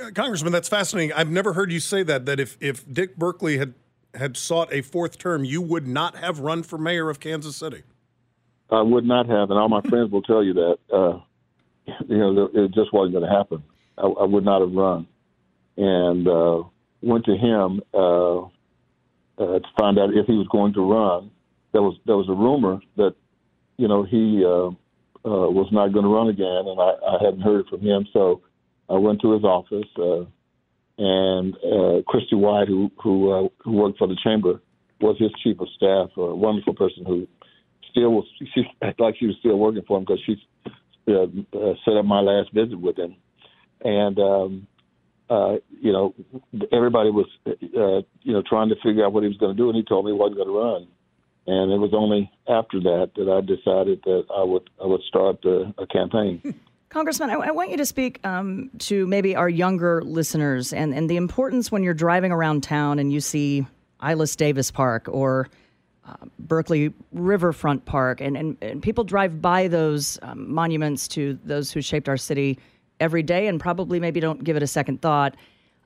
Uh, 0.00 0.10
Congressman, 0.10 0.52
that's 0.52 0.68
fascinating. 0.68 1.12
I've 1.12 1.30
never 1.30 1.52
heard 1.52 1.70
you 1.70 1.80
say 1.80 2.02
that. 2.02 2.26
That 2.26 2.40
if 2.40 2.56
if 2.60 2.90
Dick 2.90 3.16
Berkley 3.16 3.58
had 3.58 3.74
had 4.14 4.36
sought 4.36 4.72
a 4.72 4.82
fourth 4.82 5.18
term, 5.18 5.44
you 5.44 5.60
would 5.60 5.86
not 5.86 6.16
have 6.16 6.40
run 6.40 6.62
for 6.62 6.78
mayor 6.78 7.10
of 7.10 7.20
Kansas 7.20 7.56
City. 7.56 7.82
I 8.70 8.80
would 8.80 9.04
not 9.04 9.28
have, 9.28 9.50
and 9.50 9.58
all 9.58 9.68
my 9.68 9.82
friends 9.82 10.10
will 10.10 10.22
tell 10.22 10.42
you 10.42 10.54
that. 10.54 10.78
Uh, 10.92 11.20
you 12.08 12.16
know, 12.16 12.48
it 12.54 12.72
just 12.72 12.92
wasn't 12.92 13.14
going 13.14 13.28
to 13.28 13.36
happen. 13.36 13.62
I, 13.98 14.02
I 14.02 14.24
would 14.24 14.44
not 14.44 14.60
have 14.60 14.72
run, 14.72 15.06
and 15.76 16.26
uh, 16.28 16.62
went 17.02 17.24
to 17.26 17.36
him 17.36 17.82
uh, 17.92 18.42
uh, 18.42 19.58
to 19.58 19.68
find 19.78 19.98
out 19.98 20.10
if 20.14 20.26
he 20.26 20.34
was 20.34 20.46
going 20.50 20.72
to 20.74 20.80
run. 20.80 21.30
There 21.72 21.82
was 21.82 21.96
there 22.06 22.16
was 22.16 22.28
a 22.28 22.34
rumor 22.34 22.80
that 22.96 23.14
you 23.76 23.88
know 23.88 24.04
he 24.04 24.44
uh, 25.24 25.48
was 25.50 25.68
not 25.72 25.92
going 25.92 26.04
to 26.04 26.10
run 26.10 26.28
again, 26.28 26.66
and 26.66 26.80
I, 26.80 26.92
I 27.06 27.24
hadn't 27.24 27.42
heard 27.42 27.66
from 27.68 27.80
him. 27.80 28.06
So 28.12 28.42
I 28.88 28.94
went 28.94 29.20
to 29.22 29.32
his 29.32 29.44
office, 29.44 29.88
uh, 29.98 30.24
and 30.98 31.54
uh, 31.56 32.02
Christy 32.06 32.36
White, 32.36 32.68
who 32.68 32.90
who, 33.02 33.30
uh, 33.30 33.48
who 33.64 33.72
worked 33.72 33.98
for 33.98 34.08
the 34.08 34.18
chamber, 34.22 34.60
was 35.00 35.16
his 35.18 35.30
chief 35.42 35.60
of 35.60 35.68
staff, 35.76 36.10
a 36.16 36.34
wonderful 36.34 36.74
person 36.74 37.04
who 37.04 37.26
still 37.90 38.10
was. 38.10 38.24
She 38.54 38.62
acted 38.82 39.02
like 39.02 39.16
she 39.18 39.26
was 39.26 39.36
still 39.38 39.58
working 39.58 39.82
for 39.86 39.98
him 39.98 40.04
because 40.04 40.20
she 40.26 40.36
uh, 41.08 41.22
uh, 41.56 41.74
set 41.84 41.96
up 41.96 42.04
my 42.04 42.20
last 42.20 42.52
visit 42.52 42.80
with 42.80 42.98
him, 42.98 43.16
and 43.84 44.18
um, 44.18 44.66
uh, 45.30 45.56
you 45.80 45.92
know 45.92 46.14
everybody 46.72 47.10
was 47.10 47.26
uh, 47.46 48.02
you 48.22 48.32
know 48.32 48.42
trying 48.48 48.68
to 48.68 48.76
figure 48.82 49.04
out 49.04 49.12
what 49.12 49.22
he 49.22 49.28
was 49.28 49.38
going 49.38 49.56
to 49.56 49.60
do, 49.60 49.68
and 49.68 49.76
he 49.76 49.84
told 49.84 50.04
me 50.04 50.12
he 50.12 50.18
wasn't 50.18 50.36
going 50.36 50.48
to 50.48 50.58
run. 50.58 50.88
And 51.46 51.72
it 51.72 51.78
was 51.78 51.92
only 51.92 52.30
after 52.48 52.78
that 52.80 53.10
that 53.16 53.28
I 53.28 53.40
decided 53.40 54.00
that 54.04 54.26
I 54.34 54.44
would 54.44 54.68
I 54.82 54.86
would 54.86 55.02
start 55.02 55.44
uh, 55.44 55.72
a 55.78 55.86
campaign. 55.86 56.54
Congressman, 56.88 57.30
I, 57.30 57.34
I 57.34 57.50
want 57.52 57.70
you 57.70 57.78
to 57.78 57.86
speak 57.86 58.20
um, 58.24 58.70
to 58.80 59.06
maybe 59.06 59.34
our 59.34 59.48
younger 59.48 60.02
listeners 60.02 60.74
and, 60.74 60.92
and 60.92 61.08
the 61.08 61.16
importance 61.16 61.72
when 61.72 61.82
you're 61.82 61.94
driving 61.94 62.32
around 62.32 62.62
town 62.62 62.98
and 62.98 63.10
you 63.10 63.18
see 63.18 63.66
Ilus 64.02 64.36
Davis 64.36 64.70
Park 64.70 65.08
or 65.08 65.48
uh, 66.06 66.16
Berkley 66.38 66.92
Riverfront 67.12 67.86
Park, 67.86 68.20
and, 68.20 68.36
and, 68.36 68.56
and 68.60 68.82
people 68.82 69.04
drive 69.04 69.40
by 69.40 69.68
those 69.68 70.18
um, 70.20 70.52
monuments 70.52 71.08
to 71.08 71.38
those 71.44 71.72
who 71.72 71.80
shaped 71.80 72.10
our 72.10 72.18
city 72.18 72.58
every 73.00 73.22
day 73.22 73.46
and 73.46 73.58
probably 73.58 73.98
maybe 73.98 74.20
don't 74.20 74.44
give 74.44 74.56
it 74.56 74.62
a 74.62 74.66
second 74.66 75.00
thought. 75.00 75.34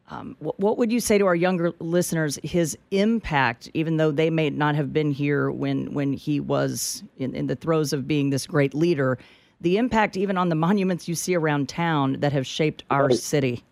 Um, 0.08 0.36
what, 0.38 0.58
what 0.60 0.78
would 0.78 0.92
you 0.92 1.00
say 1.00 1.18
to 1.18 1.26
our 1.26 1.34
younger 1.34 1.72
listeners, 1.80 2.38
his 2.42 2.78
impact, 2.90 3.68
even 3.74 3.96
though 3.96 4.12
they 4.12 4.30
may 4.30 4.50
not 4.50 4.76
have 4.76 4.92
been 4.92 5.10
here 5.10 5.50
when, 5.50 5.92
when 5.92 6.12
he 6.12 6.38
was 6.38 7.02
in, 7.18 7.34
in 7.34 7.48
the 7.48 7.56
throes 7.56 7.92
of 7.92 8.06
being 8.06 8.30
this 8.30 8.46
great 8.46 8.72
leader, 8.72 9.18
the 9.60 9.78
impact 9.78 10.16
even 10.16 10.36
on 10.38 10.48
the 10.48 10.54
monuments 10.54 11.08
you 11.08 11.14
see 11.14 11.34
around 11.34 11.68
town 11.68 12.20
that 12.20 12.32
have 12.32 12.46
shaped 12.46 12.84
our 12.90 13.10
city? 13.10 13.64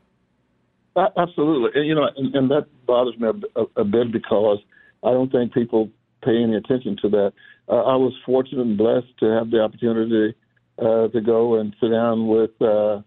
Absolutely, 0.97 1.71
and, 1.75 1.88
you 1.88 1.95
know, 1.95 2.09
and, 2.17 2.35
and 2.35 2.50
that 2.50 2.67
bothers 2.87 3.19
me 3.19 3.29
a, 3.57 3.81
a, 3.81 3.85
bit 3.85 4.12
because 4.12 4.59
I 5.03 5.11
don't 5.11 5.31
think 5.31 5.53
people 5.53 5.91
pay 6.25 6.41
any 6.41 6.55
attention 6.55 6.97
to 7.03 7.09
that. 7.11 7.33
Uh, 7.69 7.83
I 7.83 7.97
was 7.97 8.12
fortunate 8.25 8.62
and 8.62 8.79
blessed 8.79 9.19
to 9.21 9.26
have 9.26 9.50
the 9.50 9.61
opportunity 9.61 10.37
uh, 10.79 11.09
to 11.09 11.21
go 11.21 11.57
and 11.57 11.75
sit 11.81 11.91
down 11.91 12.29
with 12.29 12.50
uh, 12.61 13.03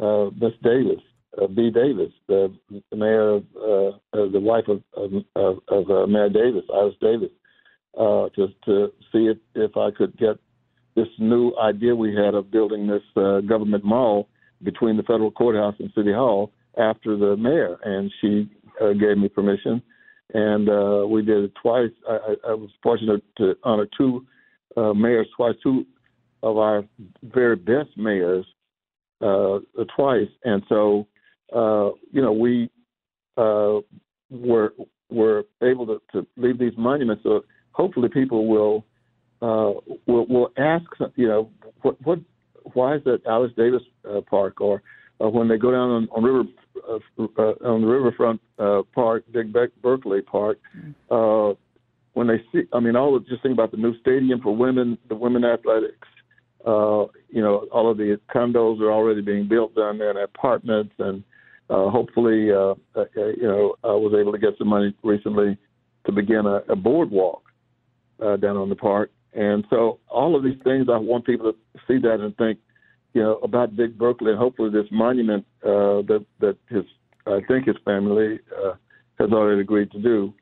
uh, 0.00 0.30
Miss 0.40 0.52
Davis, 0.62 1.00
B. 1.48 1.70
Davis, 1.70 2.12
the, 2.28 2.52
mayor 2.94 3.30
of 3.36 3.44
uh, 3.56 3.88
uh, 4.12 4.30
the 4.30 4.40
wife 4.40 4.68
of 4.68 4.82
of, 4.94 5.12
of, 5.36 5.58
of 5.68 5.90
uh, 5.90 6.06
Mayor 6.06 6.28
Davis, 6.28 6.64
Iris 6.74 6.94
Davis, 7.00 7.30
uh, 7.98 8.28
to 8.36 8.48
to 8.64 8.92
see 9.12 9.26
if 9.26 9.38
if 9.54 9.76
I 9.76 9.90
could 9.90 10.16
get 10.18 10.36
this 10.96 11.08
new 11.18 11.52
idea 11.56 11.94
we 11.94 12.14
had 12.14 12.34
of 12.34 12.50
building 12.50 12.86
this 12.86 13.02
uh, 13.16 13.40
government 13.40 13.84
mall 13.84 14.28
between 14.62 14.96
the 14.96 15.02
federal 15.02 15.30
courthouse 15.30 15.74
and 15.78 15.90
city 15.94 16.12
hall 16.12 16.52
after 16.78 17.16
the 17.16 17.36
mayor, 17.36 17.78
and 17.84 18.12
she 18.20 18.50
uh, 18.80 18.92
gave 18.92 19.16
me 19.18 19.28
permission, 19.28 19.82
and 20.34 20.68
uh, 20.68 21.06
we 21.06 21.22
did 21.22 21.44
it 21.44 21.52
twice. 21.60 21.90
I, 22.08 22.34
I 22.48 22.54
was 22.54 22.70
fortunate 22.82 23.22
to 23.38 23.54
honor 23.64 23.86
two 23.96 24.26
uh, 24.76 24.92
mayors 24.92 25.28
twice, 25.36 25.54
two 25.62 25.86
of 26.42 26.58
our 26.58 26.84
very 27.22 27.56
best 27.56 27.90
mayors 27.96 28.46
uh, 29.20 29.58
twice, 29.96 30.28
and 30.44 30.62
so 30.68 31.06
uh, 31.54 31.90
you 32.12 32.22
know 32.22 32.32
we 32.32 32.70
uh, 33.36 33.80
were 34.30 34.72
were 35.10 35.44
able 35.62 35.86
to, 35.86 36.00
to 36.12 36.26
leave 36.36 36.58
these 36.58 36.72
monuments. 36.76 37.22
So 37.22 37.44
hopefully, 37.72 38.08
people 38.08 38.46
will 38.46 38.84
uh, 39.42 39.72
will 40.06 40.26
will 40.26 40.52
ask, 40.56 40.84
you 41.16 41.28
know, 41.28 41.50
what 41.82 42.00
what 42.02 42.18
why 42.74 42.96
is 42.96 43.04
that 43.04 43.24
Ilus 43.24 43.54
Davis 43.56 43.82
uh, 44.08 44.20
Park 44.20 44.60
or 44.60 44.82
uh, 45.20 45.28
when 45.28 45.48
they 45.48 45.58
go 45.58 45.70
down 45.70 45.90
on, 45.90 46.08
on 46.14 46.22
river 46.22 46.44
uh, 46.88 46.98
uh, 47.38 47.68
on 47.68 47.82
the 47.82 47.86
riverfront 47.86 48.40
uh, 48.58 48.82
park, 48.94 49.24
Dick 49.32 49.52
Beck 49.52 49.70
Berkley 49.82 50.22
Park, 50.22 50.58
uh, 51.10 51.52
when 52.14 52.26
they 52.26 52.42
see, 52.52 52.62
I 52.72 52.80
mean, 52.80 52.96
all 52.96 53.16
of, 53.16 53.26
just 53.28 53.42
think 53.42 53.52
about 53.52 53.70
the 53.70 53.76
new 53.76 53.98
stadium 54.00 54.40
for 54.40 54.54
women, 54.54 54.98
the 55.08 55.14
women 55.14 55.44
athletics. 55.44 56.08
Uh, 56.66 57.06
you 57.30 57.40
know, 57.40 57.66
all 57.72 57.90
of 57.90 57.96
the 57.96 58.20
condos 58.34 58.80
are 58.80 58.92
already 58.92 59.22
being 59.22 59.48
built 59.48 59.74
down 59.74 59.98
there, 59.98 60.10
and 60.10 60.18
apartments, 60.18 60.92
and 60.98 61.22
uh, 61.70 61.88
hopefully, 61.88 62.50
uh, 62.50 62.74
uh, 62.96 63.04
you 63.14 63.42
know, 63.42 63.76
I 63.84 63.92
was 63.92 64.12
able 64.18 64.32
to 64.32 64.38
get 64.38 64.58
some 64.58 64.68
money 64.68 64.94
recently 65.04 65.56
to 66.06 66.12
begin 66.12 66.44
a, 66.46 66.62
a 66.68 66.76
boardwalk 66.76 67.42
uh, 68.20 68.36
down 68.36 68.56
on 68.56 68.68
the 68.68 68.76
park. 68.76 69.10
And 69.32 69.64
so, 69.70 70.00
all 70.08 70.34
of 70.34 70.42
these 70.42 70.58
things, 70.64 70.88
I 70.92 70.96
want 70.96 71.24
people 71.24 71.52
to 71.52 71.58
see 71.86 71.98
that 71.98 72.18
and 72.20 72.36
think, 72.36 72.58
you 73.14 73.22
know, 73.22 73.38
about 73.44 73.76
Dick 73.76 73.96
Berkley, 73.96 74.30
and 74.30 74.38
hopefully 74.38 74.70
this 74.70 74.90
monument 74.90 75.46
uh, 75.64 76.02
that 76.08 76.24
that 76.40 76.56
his 76.68 76.84
I 77.26 77.40
think 77.46 77.66
his 77.66 77.76
family 77.84 78.40
uh, 78.64 78.72
has 79.20 79.30
already 79.30 79.60
agreed 79.60 79.92
to 79.92 80.02
do 80.02 80.34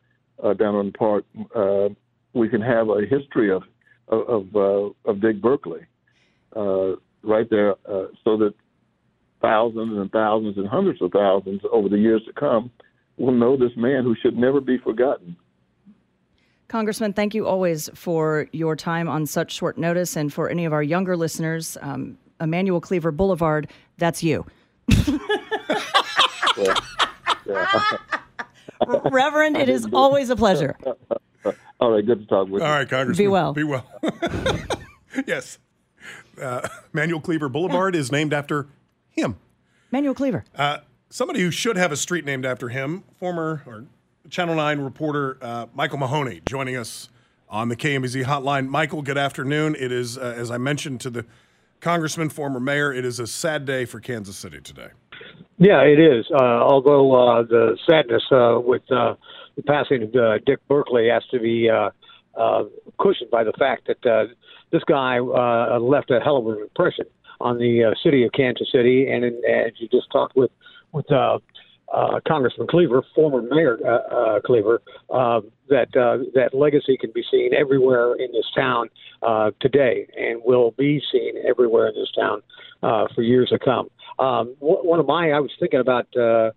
uh, 0.43 0.55
down 0.55 0.75
on 0.75 0.87
the 0.87 0.93
park, 0.93 1.25
uh, 1.55 1.89
we 2.33 2.49
can 2.49 2.63
have 2.63 2.89
a 2.89 3.03
history 3.09 3.51
of 3.51 3.63
of 4.09 4.29
of, 4.29 4.57
uh, 4.57 5.11
of 5.11 5.21
Dick 5.21 5.41
Berkley 5.43 5.81
uh, 6.57 6.93
right 7.23 7.49
there, 7.51 7.73
uh, 7.87 8.07
so 8.25 8.37
that 8.39 8.55
thousands 9.40 9.97
and 9.97 10.11
thousands 10.11 10.57
and 10.57 10.66
hundreds 10.66 11.00
of 11.02 11.12
thousands 11.12 11.61
over 11.73 11.88
the 11.88 11.99
years 11.99 12.23
to 12.26 12.33
come 12.33 12.71
will 13.16 13.33
know 13.33 13.57
this 13.57 13.73
man 13.76 14.04
who 14.04 14.14
should 14.23 14.37
never 14.37 14.61
be 14.61 14.78
forgotten. 14.78 15.37
Congressman, 16.68 17.12
thank 17.14 17.35
you 17.35 17.47
always 17.47 17.88
for 17.95 18.47
your 18.52 18.76
time 18.76 19.09
on 19.09 19.25
such 19.26 19.52
short 19.52 19.78
notice. 19.78 20.16
And 20.16 20.33
for 20.33 20.50
any 20.50 20.64
of 20.66 20.73
our 20.73 20.83
younger 20.83 21.16
listeners, 21.16 21.78
um, 21.80 22.18
Emanuel 22.40 22.80
Cleaver 22.80 23.11
Boulevard, 23.11 23.71
that's 23.97 24.23
you. 24.23 24.45
Yeah. 26.59 26.75
Yeah. 27.47 27.80
Reverend, 29.11 29.57
it 29.57 29.68
is 29.68 29.87
always 29.92 30.30
a 30.30 30.37
pleasure. 30.37 30.76
All 31.80 31.92
right, 31.92 32.04
good 32.04 32.21
to 32.21 32.26
talk 32.26 32.49
with 32.49 32.62
you. 32.62 32.66
All 32.66 32.73
right, 32.75 32.88
Congressman. 32.88 33.25
Be 33.25 33.28
well. 33.28 33.52
Be 33.52 33.64
well. 33.64 33.87
yes. 35.26 35.59
Uh, 36.40 36.68
Manuel 36.92 37.21
Cleaver 37.21 37.49
Boulevard 37.49 37.95
is 37.95 38.11
named 38.11 38.33
after 38.33 38.66
him. 39.19 39.37
Manuel 39.91 40.15
Cleaver. 40.15 40.45
Uh, 40.55 40.79
somebody 41.11 41.41
who 41.41 41.51
should 41.51 41.77
have 41.77 41.93
a 41.93 41.97
street 41.97 42.25
named 42.25 42.45
after 42.45 42.69
him, 42.69 43.05
former 43.19 43.63
or 43.67 43.85
Channel 44.31 44.57
9 44.57 44.81
reporter 44.81 45.39
uh, 45.41 45.67
Michael 45.75 45.99
Mahoney, 45.99 46.41
joining 46.45 46.77
us 46.77 47.09
on 47.49 47.69
the 47.69 47.77
KMBZ 47.77 48.25
hotline. 48.25 48.69
Michael, 48.69 49.03
good 49.03 49.17
afternoon. 49.19 49.75
It 49.79 49.91
is, 49.91 50.19
uh, 50.19 50.35
as 50.37 50.51
I 50.51 50.59
mentioned 50.59 51.01
to 51.03 51.11
the 51.11 51.25
congressman, 51.81 52.29
former 52.29 52.61
mayor, 52.61 52.93
it 52.93 53.05
is 53.05 53.19
a 53.21 53.27
sad 53.27 53.65
day 53.65 53.85
for 53.85 54.01
Kansas 54.01 54.37
City 54.37 54.61
today. 54.61 54.89
Yeah, 55.57 55.81
it 55.83 55.99
is. 55.99 56.27
Uh, 56.31 56.43
although 56.43 57.15
uh, 57.15 57.43
the 57.43 57.79
sadness 57.89 58.23
uh, 58.31 58.61
with 58.63 58.83
uh, 58.93 59.15
the 59.57 59.63
passing 59.63 60.05
of 60.05 60.15
uh, 60.15 60.39
Dick 60.47 60.61
Berkley 60.69 61.09
has 61.09 61.23
to 61.31 61.41
be 61.41 61.69
uh, 61.69 61.91
uh, 62.39 62.65
cushioned 63.01 63.31
by 63.31 63.45
the 63.45 63.53
fact 63.59 63.89
that 63.89 64.07
uh, 64.07 64.27
this 64.71 64.85
guy 64.85 65.19
uh, 65.19 65.79
left 65.81 66.11
a 66.11 66.21
hell 66.21 66.37
of 66.37 66.47
an 66.47 66.63
impression 66.63 67.07
on 67.40 67.59
the 67.59 67.85
uh, 67.85 67.95
city 68.02 68.25
of 68.25 68.33
Kansas 68.33 68.68
City, 68.73 69.09
and, 69.09 69.25
as 69.25 69.73
you 69.78 69.88
just 69.88 70.11
talked 70.11 70.37
with 70.37 70.50
with 70.92 71.11
uh, 71.12 71.38
uh, 71.95 72.21
Congressman 72.26 72.66
Cleaver, 72.66 73.02
former 73.14 73.42
Mayor 73.42 73.78
uh, 73.85 74.14
uh, 74.14 74.40
Cleaver, 74.40 74.83
uh, 75.11 75.40
that 75.68 75.95
uh, 75.97 76.18
that 76.35 76.50
legacy 76.52 76.97
can 76.99 77.11
be 77.14 77.25
seen 77.30 77.54
everywhere 77.54 78.14
in 78.14 78.30
this 78.33 78.47
town 78.54 78.88
uh, 79.23 79.50
today, 79.61 80.07
and 80.16 80.40
will 80.45 80.73
be 80.73 81.00
seen 81.12 81.35
everywhere 81.49 81.88
in 81.88 81.95
this 81.95 82.11
town 82.18 82.42
uh, 82.83 83.07
for 83.14 83.23
years 83.23 83.49
to 83.50 83.59
come. 83.59 83.88
Um, 84.18 84.57
one 84.59 84.99
of 84.99 85.07
my, 85.07 85.30
I 85.30 85.40
was 85.40 85.52
thinking 85.61 85.80
about 85.80 86.07
uh, 86.16 86.50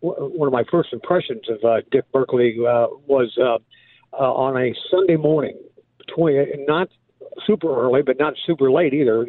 one 0.00 0.48
of 0.48 0.52
my 0.52 0.64
first 0.70 0.92
impressions 0.92 1.42
of 1.48 1.62
uh, 1.62 1.82
Dick 1.90 2.04
Berkley 2.12 2.56
uh, 2.60 2.86
was 3.06 3.36
uh, 3.38 3.58
uh, 4.14 4.32
on 4.32 4.56
a 4.56 4.74
Sunday 4.90 5.16
morning, 5.16 5.56
between 5.98 6.66
not 6.66 6.88
super 7.46 7.68
early, 7.80 8.02
but 8.02 8.18
not 8.18 8.34
super 8.46 8.70
late 8.70 8.94
either, 8.94 9.26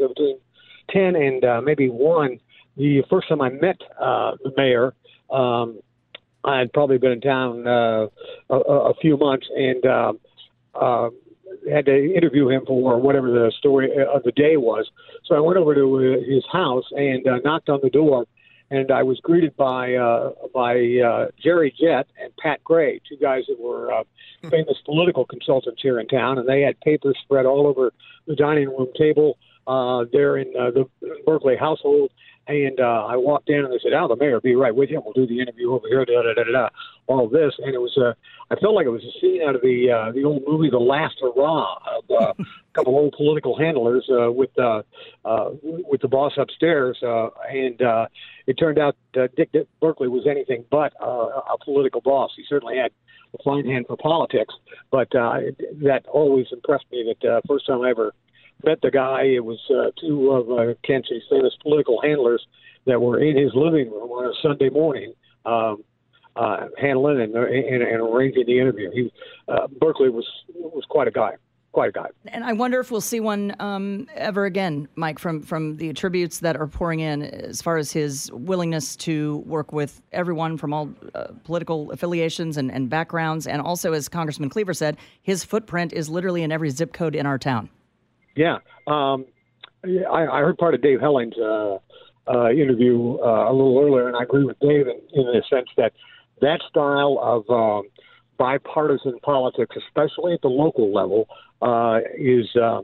ten 0.89 1.15
and 1.15 1.43
uh, 1.43 1.61
maybe 1.61 1.89
one. 1.89 2.39
The 2.75 3.03
first 3.09 3.29
time 3.29 3.41
I 3.41 3.49
met 3.49 3.77
uh, 3.99 4.31
the 4.43 4.51
mayor, 4.57 4.93
um, 5.29 5.79
I 6.43 6.59
had 6.59 6.73
probably 6.73 6.97
been 6.97 7.11
in 7.11 7.21
town 7.21 7.67
uh, 7.67 8.07
a, 8.49 8.55
a 8.55 8.93
few 8.95 9.15
months 9.15 9.47
and 9.55 9.85
um, 9.85 10.19
uh, 10.73 11.09
had 11.71 11.85
to 11.85 12.15
interview 12.15 12.49
him 12.49 12.63
for 12.65 12.99
whatever 12.99 13.31
the 13.31 13.51
story 13.57 13.91
of 13.91 14.23
the 14.23 14.31
day 14.31 14.57
was. 14.57 14.89
So 15.25 15.35
I 15.35 15.39
went 15.39 15.57
over 15.57 15.73
to 15.75 15.97
uh, 15.97 16.33
his 16.33 16.43
house 16.51 16.85
and 16.91 17.25
uh, 17.27 17.37
knocked 17.43 17.69
on 17.69 17.79
the 17.81 17.89
door, 17.89 18.25
and 18.69 18.91
I 18.91 19.03
was 19.03 19.19
greeted 19.19 19.55
by 19.55 19.93
uh, 19.93 20.31
by 20.53 20.75
uh, 21.05 21.27
Jerry 21.41 21.73
Jett 21.79 22.07
and 22.21 22.35
Pat 22.37 22.63
Gray, 22.63 22.99
two 23.07 23.17
guys 23.17 23.43
that 23.47 23.59
were 23.59 23.93
uh, 23.93 24.03
famous 24.49 24.77
political 24.85 25.25
consultants 25.25 25.81
here 25.81 25.99
in 25.99 26.07
town, 26.07 26.37
and 26.39 26.47
they 26.47 26.61
had 26.61 26.79
papers 26.81 27.17
spread 27.23 27.45
all 27.45 27.67
over 27.67 27.93
the 28.27 28.35
dining 28.35 28.69
room 28.69 28.87
table 28.97 29.37
uh, 29.67 30.05
there 30.11 30.37
in 30.37 30.53
uh, 30.59 30.71
the 30.71 30.85
Berkley 31.25 31.55
household. 31.55 32.11
And 32.45 32.77
uh, 32.81 33.05
I 33.07 33.15
walked 33.15 33.49
in 33.49 33.63
and 33.63 33.71
they 33.71 33.79
said, 33.81 33.93
"Oh, 33.93 34.09
the 34.09 34.17
mayor 34.17 34.41
be 34.41 34.53
right 34.53 34.75
with 34.75 34.89
you. 34.89 35.01
We'll 35.01 35.13
do 35.13 35.25
the 35.25 35.39
interview 35.39 35.71
over 35.71 35.87
here." 35.87 36.03
Da 36.03 36.23
da 36.23 36.33
da 36.33 36.43
da. 36.43 36.51
da 36.51 36.69
all 37.07 37.27
this, 37.27 37.53
and 37.59 37.73
it 37.73 37.79
was 37.79 37.97
uh, 37.97 38.13
I 38.49 38.59
felt 38.59 38.75
like 38.75 38.85
it 38.85 38.89
was 38.89 39.03
a 39.03 39.19
scene 39.19 39.41
out 39.41 39.55
of 39.55 39.61
the 39.61 39.91
uh, 39.91 40.11
the 40.11 40.23
old 40.23 40.43
movie 40.47 40.69
The 40.69 40.77
Last 40.77 41.15
Hurrah 41.21 41.75
of 41.97 42.03
uh, 42.09 42.33
a 42.39 42.43
couple 42.73 42.95
old 42.95 43.13
political 43.17 43.57
handlers 43.57 44.09
uh, 44.09 44.31
with 44.31 44.57
uh, 44.57 44.83
uh, 45.25 45.49
with 45.63 46.01
the 46.01 46.07
boss 46.07 46.33
upstairs, 46.37 46.97
uh, 47.03 47.29
and 47.49 47.81
uh, 47.81 48.07
it 48.47 48.53
turned 48.53 48.79
out 48.79 48.95
uh, 49.17 49.27
Dick, 49.35 49.51
Dick 49.51 49.67
Berkley 49.81 50.07
was 50.07 50.25
anything 50.27 50.65
but 50.69 50.93
uh, 51.01 51.05
a 51.05 51.57
political 51.63 52.01
boss. 52.01 52.31
He 52.35 52.43
certainly 52.47 52.77
had 52.77 52.91
a 53.37 53.43
fine 53.43 53.65
hand 53.65 53.85
for 53.87 53.97
politics, 53.97 54.53
but 54.91 55.13
uh, 55.15 55.39
that 55.83 56.05
always 56.07 56.47
impressed 56.51 56.85
me. 56.91 57.13
That 57.21 57.29
uh, 57.29 57.41
first 57.47 57.65
time 57.67 57.81
I 57.81 57.89
ever 57.89 58.13
met 58.63 58.81
the 58.81 58.91
guy, 58.91 59.23
it 59.23 59.43
was 59.43 59.59
uh, 59.69 59.91
two 59.99 60.31
of 60.31 60.49
uh, 60.49 60.73
City's 60.85 61.23
famous 61.29 61.53
political 61.61 62.01
handlers 62.01 62.45
that 62.85 63.01
were 63.01 63.19
in 63.19 63.37
his 63.37 63.51
living 63.53 63.89
room 63.91 64.09
on 64.11 64.25
a 64.25 64.33
Sunday 64.41 64.69
morning. 64.69 65.13
Um, 65.45 65.83
uh, 66.35 66.67
handling 66.79 67.21
and, 67.21 67.35
and, 67.35 67.83
and 67.83 68.01
arranging 68.01 68.45
the 68.47 68.59
interview. 68.59 68.89
He, 68.91 69.11
uh, 69.47 69.67
Berkley 69.79 70.09
was 70.09 70.25
was 70.49 70.83
quite 70.89 71.07
a 71.07 71.11
guy, 71.11 71.33
quite 71.71 71.89
a 71.89 71.91
guy. 71.91 72.07
And 72.27 72.43
I 72.43 72.53
wonder 72.53 72.79
if 72.79 72.89
we'll 72.89 73.01
see 73.01 73.19
one 73.19 73.55
um, 73.59 74.07
ever 74.15 74.45
again, 74.45 74.87
Mike, 74.95 75.19
from, 75.19 75.41
from 75.41 75.77
the 75.77 75.93
tributes 75.93 76.39
that 76.39 76.55
are 76.55 76.67
pouring 76.67 77.01
in 77.01 77.23
as 77.23 77.61
far 77.61 77.77
as 77.77 77.91
his 77.91 78.31
willingness 78.31 78.95
to 78.97 79.37
work 79.45 79.73
with 79.73 80.01
everyone 80.11 80.57
from 80.57 80.73
all 80.73 80.89
uh, 81.13 81.27
political 81.43 81.91
affiliations 81.91 82.57
and, 82.57 82.71
and 82.71 82.89
backgrounds. 82.89 83.45
And 83.45 83.61
also, 83.61 83.93
as 83.93 84.09
Congressman 84.09 84.49
Cleaver 84.49 84.73
said, 84.73 84.97
his 85.21 85.43
footprint 85.43 85.93
is 85.93 86.09
literally 86.09 86.43
in 86.43 86.51
every 86.51 86.69
zip 86.69 86.93
code 86.93 87.15
in 87.15 87.25
our 87.25 87.37
town. 87.37 87.69
Yeah, 88.35 88.57
um, 88.87 89.25
I, 89.83 90.25
I 90.25 90.39
heard 90.39 90.57
part 90.57 90.73
of 90.73 90.81
Dave 90.81 90.99
Helling's 90.99 91.37
uh, 91.37 91.77
uh, 92.27 92.49
interview 92.49 93.17
uh, 93.19 93.51
a 93.51 93.53
little 93.53 93.79
earlier, 93.79 94.07
and 94.07 94.17
I 94.17 94.23
agree 94.23 94.43
with 94.43 94.59
Dave 94.59 94.87
in, 94.87 94.99
in 95.13 95.25
the 95.25 95.43
sense 95.49 95.67
that 95.77 95.93
that 96.41 96.61
style 96.69 97.19
of 97.21 97.49
um, 97.49 97.83
bipartisan 98.37 99.19
politics, 99.23 99.75
especially 99.87 100.33
at 100.33 100.41
the 100.41 100.47
local 100.47 100.93
level, 100.93 101.27
uh, 101.61 101.99
is 102.17 102.47
uh, 102.55 102.81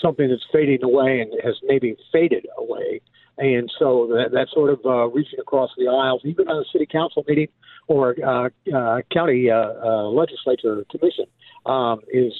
something 0.00 0.28
that's 0.28 0.44
fading 0.52 0.82
away 0.82 1.20
and 1.20 1.32
has 1.42 1.54
maybe 1.64 1.96
faded 2.12 2.46
away. 2.58 3.00
And 3.38 3.72
so 3.78 4.06
that, 4.08 4.32
that 4.32 4.48
sort 4.52 4.70
of 4.70 4.80
uh, 4.84 5.08
reaching 5.08 5.40
across 5.40 5.70
the 5.78 5.88
aisles, 5.88 6.20
even 6.24 6.48
on 6.48 6.62
a 6.62 6.64
city 6.72 6.86
council 6.86 7.24
meeting 7.26 7.48
or 7.88 8.14
uh, 8.24 8.50
uh, 8.74 9.00
county 9.10 9.50
uh, 9.50 9.72
uh, 9.82 10.02
legislature 10.08 10.84
commission, 10.90 11.24
um, 11.64 12.00
is 12.12 12.32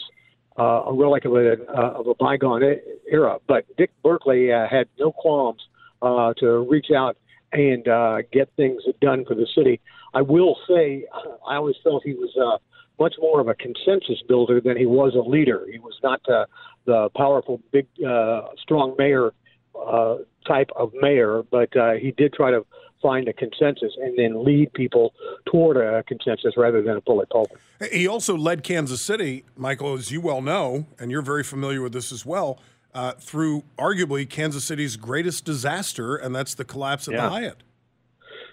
uh, 0.61 0.85
a 0.91 0.93
relic 0.93 1.25
of 1.25 1.33
a, 1.33 1.57
uh, 1.69 2.01
of 2.01 2.07
a 2.07 2.15
bygone 2.15 2.63
era. 3.11 3.39
But 3.49 3.65
Dick 3.79 3.91
Berkley 4.05 4.53
uh, 4.53 4.67
had 4.69 4.89
no 4.99 5.11
qualms 5.11 5.63
uh, 6.03 6.35
to 6.39 6.67
reach 6.71 6.89
out 6.95 7.17
and 7.53 7.89
uh, 7.89 8.19
get 8.31 8.51
things 8.57 8.83
done 9.01 9.25
for 9.27 9.35
the 9.35 9.47
city. 9.57 9.81
I 10.15 10.23
will 10.23 10.57
say, 10.69 11.07
I 11.49 11.57
always 11.57 11.77
felt 11.83 12.03
he 12.05 12.15
was 12.15 12.31
uh, 12.37 12.59
much 13.03 13.15
more 13.21 13.41
of 13.41 13.49
a 13.49 13.55
consensus 13.55 14.23
builder 14.29 14.61
than 14.61 14.77
he 14.77 14.87
was 14.87 15.15
a 15.15 15.29
leader. 15.29 15.67
He 15.71 15.79
was 15.79 15.95
not 16.03 16.21
uh, 16.29 16.45
the 16.85 17.09
powerful, 17.17 17.61
big, 17.73 17.87
uh, 18.07 18.43
strong 18.61 18.95
mayor 18.99 19.33
uh, 19.75 20.17
type 20.47 20.71
of 20.77 20.93
mayor, 21.01 21.43
but 21.51 21.75
uh, 21.77 21.93
he 21.93 22.11
did 22.13 22.33
try 22.35 22.51
to 22.51 22.67
find 23.01 23.29
a 23.29 23.33
consensus 23.33 23.93
and 24.01 24.19
then 24.19 24.45
lead 24.45 24.73
people 24.73 25.13
toward 25.47 25.77
a 25.77 26.03
consensus 26.05 26.55
rather 26.57 26.83
than 26.83 26.97
a 26.97 27.01
bullet 27.01 27.29
pulpit. 27.31 27.59
He 27.93 28.07
also 28.07 28.37
led 28.37 28.63
Kansas 28.63 29.01
City, 29.01 29.45
Michael, 29.57 29.95
as 29.95 30.11
you 30.11 30.21
well 30.21 30.43
know, 30.43 30.87
and 30.99 31.11
you're 31.11 31.23
very 31.23 31.43
familiar 31.43 31.81
with 31.83 31.93
this 31.93 32.13
as 32.13 32.27
well, 32.27 32.59
uh, 32.95 33.13
through 33.13 33.65
arguably 33.79 34.29
Kansas 34.29 34.65
City's 34.65 34.97
greatest 34.97 35.45
disaster, 35.45 36.17
and 36.17 36.35
that's 36.35 36.55
the 36.55 36.65
collapse 36.65 37.09
of 37.09 37.15
Yeah. 37.15 37.23
the 37.23 37.31
Hyatt. 37.31 37.63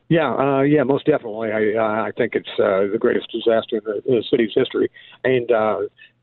Yeah, 0.10 0.34
uh, 0.34 0.62
yeah, 0.62 0.84
most 0.84 1.06
definitely. 1.06 1.52
I 1.52 1.78
uh, 1.78 2.04
I 2.04 2.12
think 2.16 2.34
it's 2.34 2.48
uh, 2.58 2.88
the 2.90 2.98
greatest 2.98 3.30
disaster 3.30 3.78
in 3.78 3.84
the, 3.84 3.96
in 4.08 4.16
the 4.16 4.24
city's 4.32 4.52
history. 4.56 4.90
And 5.26 5.52
uh, 5.52 5.80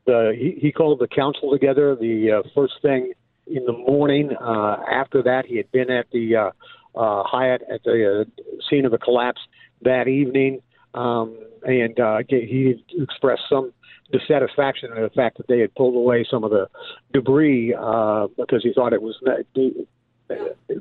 the 0.07 0.33
he, 0.35 0.57
he 0.59 0.71
called 0.71 0.97
the 0.99 1.07
council 1.07 1.51
together 1.51 1.95
the 1.95 2.31
uh, 2.31 2.49
first 2.55 2.73
thing 2.81 3.13
in 3.45 3.63
the 3.65 3.73
morning. 3.73 4.31
Uh, 4.41 4.77
after 4.91 5.21
that, 5.21 5.45
he 5.45 5.57
had 5.57 5.71
been 5.71 5.91
at 5.91 6.07
the 6.11 6.35
uh, 6.35 6.51
uh, 6.95 7.23
Hyatt 7.23 7.61
at 7.71 7.83
the 7.83 8.21
uh, 8.21 8.41
scene 8.69 8.85
of 8.85 8.91
the 8.91 8.97
collapse 8.97 9.41
that 9.81 10.07
evening, 10.07 10.61
um, 10.93 11.37
and 11.63 11.99
uh, 11.99 12.19
he 12.29 12.75
expressed 12.97 13.43
some 13.49 13.73
dissatisfaction 14.11 14.91
in 14.95 15.01
the 15.01 15.09
fact 15.09 15.37
that 15.37 15.47
they 15.47 15.59
had 15.59 15.73
pulled 15.75 15.95
away 15.95 16.25
some 16.29 16.43
of 16.43 16.51
the 16.51 16.67
debris 17.11 17.73
uh, 17.73 18.27
because 18.37 18.61
he 18.63 18.71
thought 18.73 18.93
it 18.93 19.01
was 19.01 19.15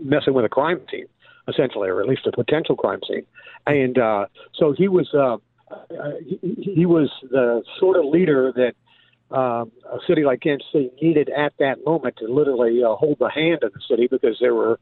messing 0.03 0.35
with 0.35 0.44
a 0.44 0.48
crime 0.48 0.81
scene 0.90 1.07
essentially, 1.48 1.88
or 1.88 2.00
at 2.00 2.09
least 2.09 2.27
a 2.27 2.33
potential 2.33 2.77
crime 2.77 3.00
scene. 3.07 3.27
And 3.66 3.98
uh, 3.98 4.27
so 4.55 4.72
he 4.77 4.88
was 4.88 5.09
uh, 5.14 5.37
uh, 5.70 6.11
he 6.40 6.87
was 6.87 7.11
the 7.31 7.62
sort 7.79 7.96
of 7.96 8.05
leader 8.07 8.53
that 8.57 8.74
um, 9.30 9.72
a 9.90 9.98
city 10.06 10.22
like 10.22 10.42
Kansas 10.42 10.66
City 10.72 10.90
needed 11.00 11.30
at 11.30 11.54
that 11.58 11.84
moment 11.84 12.16
to 12.18 12.26
literally 12.26 12.82
uh, 12.84 12.94
hold 12.94 13.16
the 13.18 13.30
hand 13.30 13.62
of 13.62 13.72
the 13.72 13.80
city 13.88 14.06
because 14.08 14.37
there 14.40 14.54
were 14.54 14.78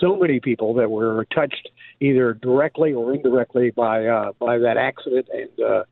so 0.00 0.16
many 0.16 0.40
people 0.40 0.74
that 0.74 0.90
were 0.90 1.24
touched 1.34 1.68
either 2.00 2.34
directly 2.34 2.92
or 2.92 3.14
indirectly 3.14 3.70
by 3.70 4.06
uh, 4.06 4.32
by 4.38 4.58
that 4.58 4.76
accident 4.76 5.26
and 5.32 5.64
uh, 5.64 5.84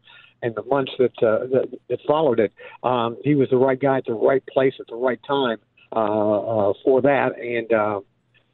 and 0.43 0.55
the 0.55 0.63
months 0.65 0.93
that, 0.99 1.13
uh, 1.23 1.47
that 1.47 1.79
that 1.89 1.99
followed 2.07 2.41
it. 2.41 2.53
Um, 2.83 3.17
he 3.25 3.35
was 3.35 3.49
the 3.51 3.57
right 3.57 3.81
guy 3.81 3.99
at 3.99 4.07
the 4.07 4.15
right 4.15 4.45
place 4.47 4.75
at 4.81 4.89
the 4.89 4.97
right 4.97 5.21
time 5.27 5.59
uh, 5.95 5.99
uh, 6.01 6.73
for 6.85 7.01
that, 7.03 7.39
and 7.39 7.73
uh, 7.73 8.01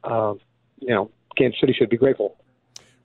uh, 0.03 0.33
you 0.79 0.93
know 0.93 1.11
Kansas 1.37 1.59
City 1.59 1.73
should 1.73 1.89
be 1.89 1.97
grateful. 1.97 2.38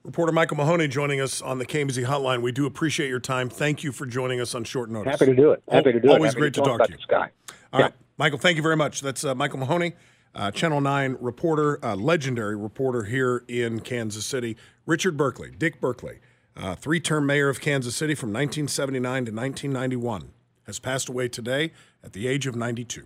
Reporter 0.05 0.31
Michael 0.31 0.57
Mahoney 0.57 0.87
joining 0.87 1.19
us 1.19 1.41
on 1.41 1.57
the 1.57 1.65
KMZ 1.65 2.05
hotline. 2.05 2.43
We 2.43 2.51
do 2.51 2.67
appreciate 2.67 3.09
your 3.09 3.19
time. 3.19 3.49
Thank 3.49 3.83
you 3.83 3.91
for 3.91 4.05
joining 4.05 4.39
us 4.39 4.53
on 4.53 4.63
short 4.63 4.91
notice. 4.91 5.09
Happy 5.19 5.25
to 5.25 5.35
do 5.35 5.49
it. 5.49 5.63
Happy 5.67 5.93
to 5.93 5.99
do 5.99 6.09
Always 6.11 6.33
it. 6.33 6.35
Happy 6.35 6.39
great 6.41 6.53
to, 6.53 6.61
to 6.61 6.65
talk, 6.67 6.77
talk 6.79 6.87
to 6.87 6.93
you. 6.93 6.97
this 6.97 7.05
guy. 7.07 7.31
All 7.73 7.79
Yeah. 7.79 7.85
right, 7.87 7.93
Michael, 8.19 8.37
thank 8.37 8.55
you 8.55 8.61
very 8.61 8.75
much. 8.77 9.01
That's 9.01 9.23
uh, 9.25 9.33
Michael 9.33 9.57
Mahoney, 9.57 9.93
uh, 10.35 10.51
Channel 10.51 10.79
9 10.79 11.17
reporter, 11.19 11.83
uh, 11.83 11.95
legendary 11.95 12.55
reporter 12.55 13.05
here 13.05 13.43
in 13.47 13.79
Kansas 13.79 14.27
City. 14.27 14.55
Richard 14.85 15.17
Berkley, 15.17 15.49
Dick 15.57 15.81
Berkley, 15.81 16.19
uh, 16.55 16.75
three 16.75 16.99
term 16.99 17.25
mayor 17.25 17.49
of 17.49 17.59
Kansas 17.59 17.95
City 17.95 18.13
from 18.13 18.29
1979 18.29 19.01
to 19.25 19.31
1991, 19.31 20.29
has 20.67 20.77
passed 20.77 21.09
away 21.09 21.27
today 21.29 21.71
at 22.03 22.13
the 22.13 22.27
age 22.27 22.45
of 22.45 22.55
92. 22.55 23.05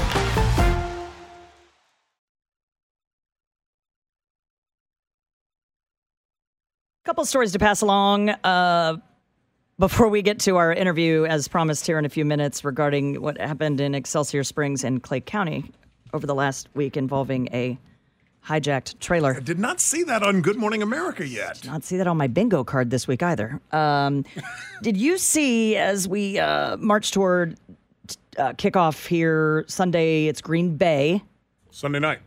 Couple 7.11 7.25
stories 7.25 7.51
to 7.51 7.59
pass 7.59 7.81
along 7.81 8.29
uh, 8.29 8.95
before 9.77 10.07
we 10.07 10.21
get 10.21 10.39
to 10.39 10.55
our 10.55 10.71
interview, 10.71 11.25
as 11.25 11.45
promised 11.45 11.85
here 11.85 11.99
in 11.99 12.05
a 12.05 12.09
few 12.09 12.23
minutes, 12.23 12.63
regarding 12.63 13.21
what 13.21 13.37
happened 13.37 13.81
in 13.81 13.93
Excelsior 13.93 14.45
Springs 14.45 14.85
and 14.85 15.03
Clay 15.03 15.19
County 15.19 15.73
over 16.13 16.25
the 16.25 16.33
last 16.33 16.69
week 16.73 16.95
involving 16.95 17.49
a 17.51 17.77
hijacked 18.47 18.97
trailer. 18.99 19.35
I 19.35 19.41
did 19.41 19.59
not 19.59 19.81
see 19.81 20.03
that 20.03 20.23
on 20.23 20.41
Good 20.41 20.55
Morning 20.55 20.81
America 20.81 21.27
yet. 21.27 21.55
Did 21.55 21.71
not 21.71 21.83
see 21.83 21.97
that 21.97 22.07
on 22.07 22.15
my 22.15 22.27
bingo 22.27 22.63
card 22.63 22.91
this 22.91 23.09
week 23.09 23.21
either. 23.21 23.59
Um, 23.73 24.23
did 24.81 24.95
you 24.95 25.17
see 25.17 25.75
as 25.75 26.07
we 26.07 26.39
uh, 26.39 26.77
march 26.77 27.11
toward 27.11 27.59
uh, 28.37 28.53
kickoff 28.53 29.05
here 29.05 29.65
Sunday? 29.67 30.27
It's 30.27 30.39
Green 30.39 30.77
Bay. 30.77 31.21
Sunday 31.71 31.99
night. 31.99 32.19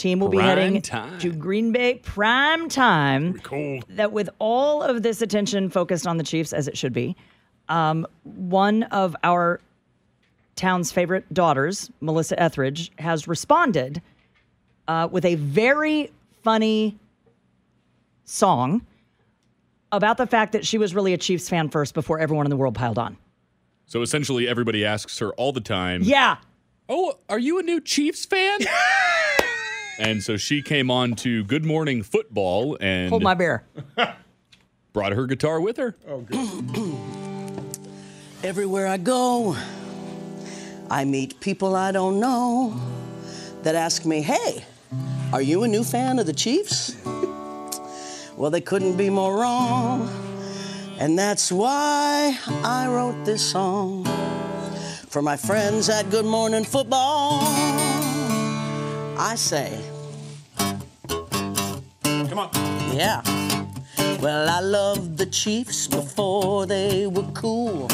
Team 0.00 0.18
will 0.18 0.28
be 0.28 0.38
heading 0.38 0.80
time. 0.80 1.18
to 1.18 1.30
Green 1.30 1.72
Bay 1.72 1.96
prime 1.96 2.70
time. 2.70 3.38
Cold. 3.40 3.84
that 3.90 4.12
with 4.12 4.30
all 4.38 4.82
of 4.82 5.02
this 5.02 5.20
attention 5.20 5.68
focused 5.68 6.06
on 6.06 6.16
the 6.16 6.24
Chiefs, 6.24 6.54
as 6.54 6.66
it 6.68 6.78
should 6.78 6.94
be, 6.94 7.14
um, 7.68 8.06
one 8.24 8.84
of 8.84 9.14
our 9.22 9.60
town's 10.56 10.90
favorite 10.90 11.32
daughters, 11.34 11.90
Melissa 12.00 12.40
Etheridge, 12.40 12.90
has 12.98 13.28
responded 13.28 14.00
uh, 14.88 15.06
with 15.12 15.26
a 15.26 15.34
very 15.34 16.10
funny 16.42 16.98
song 18.24 18.80
about 19.92 20.16
the 20.16 20.26
fact 20.26 20.52
that 20.52 20.66
she 20.66 20.78
was 20.78 20.94
really 20.94 21.12
a 21.12 21.18
Chiefs 21.18 21.46
fan 21.48 21.68
first 21.68 21.92
before 21.92 22.18
everyone 22.20 22.46
in 22.46 22.50
the 22.50 22.56
world 22.56 22.74
piled 22.74 22.98
on. 22.98 23.18
So 23.84 24.00
essentially, 24.00 24.48
everybody 24.48 24.82
asks 24.84 25.18
her 25.18 25.30
all 25.34 25.52
the 25.52 25.60
time, 25.60 26.00
Yeah. 26.04 26.38
Oh, 26.88 27.18
are 27.28 27.38
you 27.38 27.58
a 27.58 27.62
new 27.62 27.80
Chiefs 27.80 28.24
fan? 28.24 28.60
and 30.00 30.22
so 30.22 30.36
she 30.36 30.62
came 30.62 30.90
on 30.90 31.14
to 31.14 31.44
Good 31.44 31.64
Morning 31.64 32.02
Football 32.02 32.76
and 32.80 33.10
Hold 33.10 33.22
my 33.22 33.34
beer. 33.34 33.64
brought 34.92 35.12
her 35.12 35.26
guitar 35.26 35.60
with 35.60 35.76
her. 35.76 35.94
Oh, 36.08 36.26
Everywhere 38.42 38.86
I 38.86 38.96
go, 38.96 39.54
I 40.90 41.04
meet 41.04 41.38
people 41.40 41.76
I 41.76 41.92
don't 41.92 42.18
know 42.18 42.80
that 43.62 43.74
ask 43.74 44.06
me, 44.06 44.22
hey, 44.22 44.64
are 45.32 45.42
you 45.42 45.62
a 45.64 45.68
new 45.68 45.84
fan 45.84 46.18
of 46.18 46.24
the 46.24 46.32
Chiefs? 46.32 46.96
well, 48.36 48.50
they 48.50 48.62
couldn't 48.62 48.96
be 48.96 49.10
more 49.10 49.38
wrong. 49.38 50.08
And 50.98 51.18
that's 51.18 51.52
why 51.52 52.38
I 52.64 52.88
wrote 52.88 53.24
this 53.24 53.42
song 53.42 54.06
for 55.08 55.20
my 55.20 55.36
friends 55.36 55.90
at 55.90 56.08
Good 56.10 56.24
Morning 56.24 56.64
Football. 56.64 57.40
I 59.18 59.34
say, 59.36 59.78
Come 59.89 59.89
on. 62.40 62.96
yeah. 62.96 63.22
Well, 64.20 64.48
I 64.48 64.60
loved 64.60 65.16
the 65.18 65.26
Chiefs 65.26 65.86
before 65.88 66.66
they 66.66 67.06
were 67.06 67.28
cool. 67.34 67.88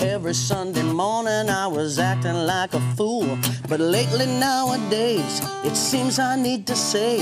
Every 0.00 0.34
Sunday 0.34 0.82
morning 0.82 1.48
I 1.48 1.66
was 1.66 1.98
acting 1.98 2.34
like 2.46 2.74
a 2.74 2.80
fool. 2.96 3.38
But 3.68 3.80
lately, 3.80 4.26
nowadays, 4.26 5.40
it 5.64 5.76
seems 5.76 6.18
I 6.18 6.36
need 6.36 6.66
to 6.66 6.76
say 6.76 7.20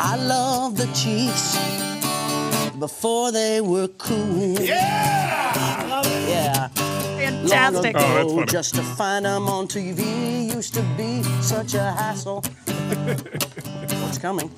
I 0.00 0.16
love 0.16 0.76
the 0.76 0.86
Chiefs 0.94 1.56
before 2.78 3.30
they 3.32 3.60
were 3.60 3.88
cool. 3.88 4.56
Yeah! 4.60 5.86
Love 5.88 6.06
it. 6.06 6.28
Yeah. 6.30 6.68
Fantastic. 6.68 7.94
Long 7.94 8.04
Oh, 8.04 8.14
that's 8.14 8.24
ago, 8.24 8.34
funny. 8.36 8.46
just 8.46 8.74
to 8.76 8.82
find 8.82 9.24
them 9.26 9.48
on 9.48 9.66
TV 9.68 10.54
used 10.54 10.74
to 10.74 10.82
be 10.96 11.22
such 11.42 11.74
a 11.74 11.82
hassle. 11.92 12.40
What's 14.02 14.18
coming? 14.18 14.50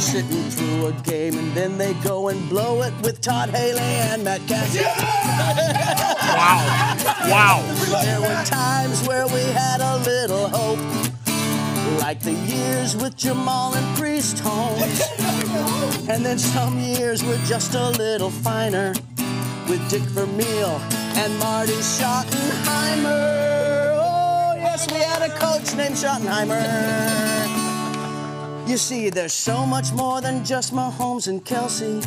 Sitting 0.00 0.50
through 0.50 0.86
a 0.86 0.92
game 1.02 1.38
and 1.38 1.52
then 1.52 1.78
they 1.78 1.94
go 1.94 2.28
and 2.28 2.48
blow 2.48 2.82
it 2.82 2.92
with 3.02 3.20
Todd 3.20 3.50
Haley 3.50 3.80
and 3.80 4.24
Matt 4.24 4.40
Cassady. 4.42 4.84
Wow. 6.34 6.96
Wow. 7.30 8.02
There 8.02 8.20
were 8.20 8.44
times 8.44 9.06
where 9.06 9.26
we 9.28 9.40
had 9.52 9.80
a 9.80 9.98
little 9.98 10.48
hope, 10.48 10.78
like 12.00 12.20
the 12.20 12.32
years 12.32 12.96
with 12.96 13.16
Jamal 13.16 13.74
and 13.74 13.96
Priest 13.96 14.40
Holmes. 14.40 15.02
And 16.08 16.24
then 16.24 16.38
some 16.38 16.78
years 16.78 17.24
were 17.24 17.38
just 17.46 17.74
a 17.74 17.90
little 17.90 18.30
finer, 18.30 18.92
with 19.68 19.88
Dick 19.88 20.02
Vermeil 20.02 20.78
and 21.16 21.38
Marty 21.38 21.72
Schottenheimer. 21.72 23.94
Oh, 23.96 24.54
yes, 24.56 24.90
we 24.92 24.98
had 24.98 25.22
a 25.22 25.30
coach 25.38 25.74
named 25.76 25.94
Schottenheimer. 25.94 27.53
You 28.66 28.78
see, 28.78 29.10
there's 29.10 29.32
so 29.34 29.66
much 29.66 29.92
more 29.92 30.20
than 30.22 30.44
just 30.44 30.72
Mahomes 30.72 31.28
and 31.28 31.44
Kelce. 31.44 32.02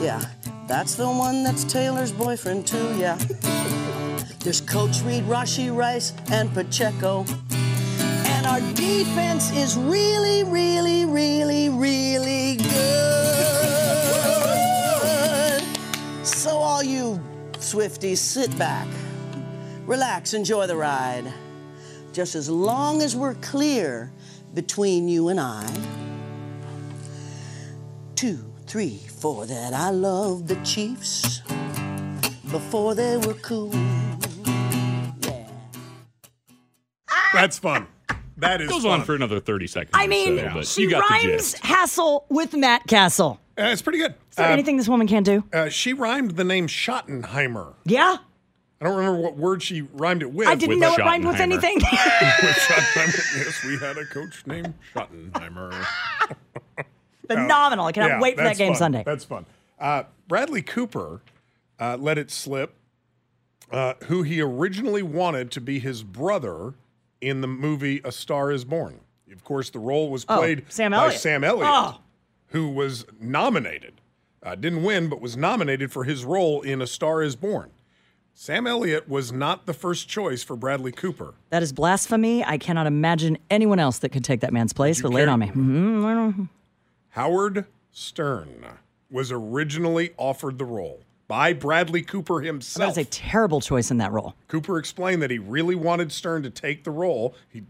Yeah, 0.00 0.24
that's 0.68 0.94
the 0.94 1.06
one 1.06 1.42
that's 1.42 1.64
Taylor's 1.64 2.12
boyfriend, 2.12 2.66
too, 2.66 2.96
yeah. 2.96 3.16
There's 4.40 4.60
Coach 4.60 5.02
Reid, 5.02 5.24
Rashee 5.24 5.74
Rice, 5.74 6.12
and 6.30 6.52
Pacheco. 6.54 7.24
And 7.50 8.46
our 8.46 8.60
defense 8.74 9.50
is 9.52 9.76
really, 9.76 10.44
really, 10.44 11.04
really, 11.04 11.68
really 11.68 12.56
good. 12.56 13.22
So, 16.24 16.50
all 16.50 16.82
you 16.82 17.20
Swifties, 17.58 18.18
sit 18.18 18.56
back, 18.58 18.88
relax, 19.86 20.34
enjoy 20.34 20.66
the 20.66 20.76
ride. 20.76 21.32
Just 22.12 22.34
as 22.34 22.48
long 22.50 23.00
as 23.02 23.16
we're 23.16 23.34
clear 23.36 24.12
between 24.54 25.08
you 25.08 25.28
and 25.28 25.40
I. 25.40 25.66
Two, 28.14 28.38
three, 28.66 28.98
four, 29.18 29.46
that 29.46 29.72
I 29.72 29.90
love 29.90 30.46
the 30.46 30.56
Chiefs 30.56 31.40
before 32.50 32.94
they 32.94 33.16
were 33.16 33.34
cool. 33.34 33.70
Yeah. 35.22 35.48
That's 37.32 37.58
fun. 37.58 37.86
That 38.36 38.60
is 38.60 38.68
Goes 38.68 38.82
fun. 38.82 39.00
on 39.00 39.04
for 39.04 39.14
another 39.14 39.40
30 39.40 39.66
seconds. 39.66 39.90
I 39.94 40.06
mean, 40.06 40.36
so, 40.38 40.50
but 40.52 40.66
she 40.66 40.82
you 40.82 40.90
got 40.90 41.08
rhymes 41.08 41.24
gist. 41.24 41.58
Hassel 41.64 42.26
with 42.28 42.54
Matt 42.54 42.86
Cassel. 42.86 43.40
Uh, 43.58 43.64
it's 43.64 43.82
pretty 43.82 43.98
good. 43.98 44.14
Is 44.30 44.36
there 44.36 44.48
Uh, 44.48 44.52
anything 44.52 44.76
this 44.76 44.88
woman 44.88 45.06
can't 45.06 45.24
do? 45.26 45.44
uh, 45.52 45.68
she 45.68 45.92
rhymed 45.92 46.32
the 46.32 46.44
name 46.44 46.66
Schottenheimer. 46.66 47.74
Yeah. 47.84 48.16
I 48.82 48.86
don't 48.86 48.96
remember 48.96 49.20
what 49.20 49.36
word 49.36 49.62
she 49.62 49.82
rhymed 49.82 50.22
it 50.22 50.32
with. 50.32 50.48
I 50.48 50.56
didn't 50.56 50.70
with 50.70 50.78
know 50.80 50.94
it 50.94 50.98
rhymed 50.98 51.24
with 51.24 51.38
anything. 51.38 51.76
With 51.80 51.84
Schottenheimer. 51.86 53.36
yes, 53.44 53.64
we 53.64 53.78
had 53.78 53.96
a 53.96 54.04
coach 54.04 54.44
named 54.44 54.74
Schottenheimer. 54.92 55.72
Phenomenal. 57.28 57.86
I 57.86 57.92
cannot 57.92 58.08
Yeah, 58.10 58.20
wait 58.20 58.36
for 58.36 58.42
that 58.42 58.56
game 58.58 58.72
fun. 58.72 58.78
Sunday. 58.78 59.02
That's 59.06 59.24
fun. 59.24 59.46
Uh, 59.78 60.02
Bradley 60.26 60.62
Cooper 60.62 61.20
uh, 61.78 61.96
let 62.00 62.18
it 62.18 62.32
slip, 62.32 62.74
uh, 63.70 63.94
who 64.06 64.24
he 64.24 64.40
originally 64.40 65.02
wanted 65.04 65.52
to 65.52 65.60
be 65.60 65.78
his 65.78 66.02
brother 66.02 66.74
in 67.20 67.40
the 67.40 67.46
movie 67.46 68.00
A 68.04 68.10
Star 68.10 68.50
Is 68.50 68.64
Born. 68.64 68.98
Of 69.32 69.44
course, 69.44 69.70
the 69.70 69.78
role 69.78 70.10
was 70.10 70.26
Oh, 70.28 70.38
played 70.38 70.64
Sam 70.68 70.90
by 70.90 71.04
Elliott. 71.04 71.20
Sam 71.20 71.44
Elliott, 71.44 71.68
Oh. 71.70 72.00
who 72.48 72.68
was 72.68 73.06
nominated. 73.20 74.00
Uh, 74.42 74.56
didn't 74.56 74.82
win, 74.82 75.08
but 75.08 75.20
was 75.20 75.36
nominated 75.36 75.92
for 75.92 76.02
his 76.02 76.24
role 76.24 76.62
in 76.62 76.82
A 76.82 76.86
Star 76.88 77.22
Is 77.22 77.36
Born. 77.36 77.70
Sam 78.34 78.66
Elliott 78.66 79.08
was 79.08 79.30
not 79.32 79.66
the 79.66 79.74
first 79.74 80.08
choice 80.08 80.42
for 80.42 80.56
Bradley 80.56 80.90
Cooper. 80.92 81.34
That 81.50 81.62
is 81.62 81.72
blasphemy. 81.72 82.44
I 82.44 82.58
cannot 82.58 82.86
imagine 82.86 83.38
anyone 83.50 83.78
else 83.78 83.98
that 83.98 84.08
could 84.08 84.24
take 84.24 84.40
that 84.40 84.52
man's 84.52 84.72
place, 84.72 85.00
but 85.02 85.12
lay 85.12 85.22
it 85.22 85.28
on 85.28 85.38
me. 85.38 85.48
Mhm. 85.48 86.48
Howard 87.10 87.66
Stern 87.92 88.64
was 89.10 89.30
originally 89.30 90.12
offered 90.16 90.58
the 90.58 90.64
role 90.64 91.00
by 91.28 91.52
Bradley 91.52 92.02
Cooper 92.02 92.40
himself. 92.40 92.80
That 92.94 93.00
was 93.02 93.06
a 93.06 93.10
terrible 93.10 93.60
choice 93.60 93.90
in 93.90 93.98
that 93.98 94.10
role. 94.12 94.34
Cooper 94.48 94.78
explained 94.78 95.20
that 95.22 95.30
he 95.30 95.38
really 95.38 95.74
wanted 95.74 96.10
Stern 96.10 96.42
to 96.42 96.50
take 96.50 96.84
the 96.84 96.90
role. 96.90 97.34
He 97.48 97.62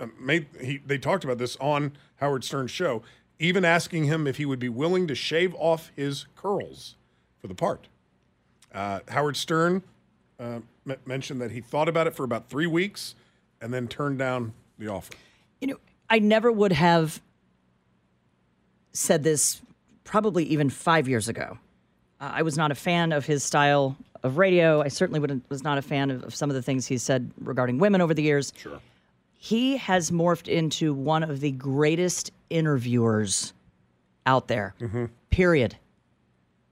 uh, 0.00 0.08
made 0.20 0.46
he 0.60 0.78
they 0.84 0.98
talked 0.98 1.24
about 1.24 1.38
this 1.38 1.56
on 1.60 1.92
Howard 2.16 2.42
Stern's 2.44 2.70
show, 2.72 3.02
even 3.38 3.64
asking 3.64 4.04
him 4.04 4.26
if 4.26 4.36
he 4.36 4.44
would 4.44 4.58
be 4.58 4.68
willing 4.68 5.06
to 5.06 5.14
shave 5.14 5.54
off 5.54 5.90
his 5.94 6.26
curls 6.36 6.96
for 7.40 7.46
the 7.46 7.54
part. 7.54 7.86
Uh, 8.74 9.00
Howard 9.08 9.36
Stern 9.36 9.82
uh, 10.40 10.60
m- 10.88 10.96
mentioned 11.06 11.40
that 11.40 11.50
he 11.50 11.60
thought 11.60 11.88
about 11.88 12.06
it 12.06 12.14
for 12.14 12.24
about 12.24 12.48
three 12.48 12.66
weeks 12.66 13.14
and 13.60 13.72
then 13.72 13.88
turned 13.88 14.18
down 14.18 14.52
the 14.78 14.88
offer. 14.88 15.12
You 15.60 15.68
know, 15.68 15.76
I 16.08 16.18
never 16.18 16.50
would 16.52 16.72
have 16.72 17.20
said 18.92 19.22
this 19.22 19.60
probably 20.04 20.44
even 20.44 20.70
five 20.70 21.08
years 21.08 21.28
ago. 21.28 21.58
Uh, 22.20 22.30
I 22.34 22.42
was 22.42 22.56
not 22.56 22.70
a 22.70 22.74
fan 22.74 23.12
of 23.12 23.26
his 23.26 23.44
style 23.44 23.96
of 24.22 24.38
radio. 24.38 24.82
I 24.82 24.88
certainly 24.88 25.20
was 25.48 25.62
not 25.62 25.78
a 25.78 25.82
fan 25.82 26.10
of, 26.10 26.24
of 26.24 26.34
some 26.34 26.50
of 26.50 26.54
the 26.54 26.62
things 26.62 26.86
he 26.86 26.98
said 26.98 27.30
regarding 27.40 27.78
women 27.78 28.00
over 28.00 28.14
the 28.14 28.22
years. 28.22 28.52
Sure. 28.56 28.80
He 29.40 29.76
has 29.76 30.10
morphed 30.10 30.48
into 30.48 30.92
one 30.92 31.22
of 31.22 31.40
the 31.40 31.52
greatest 31.52 32.32
interviewers 32.50 33.52
out 34.26 34.48
there. 34.48 34.74
Period. 35.30 35.76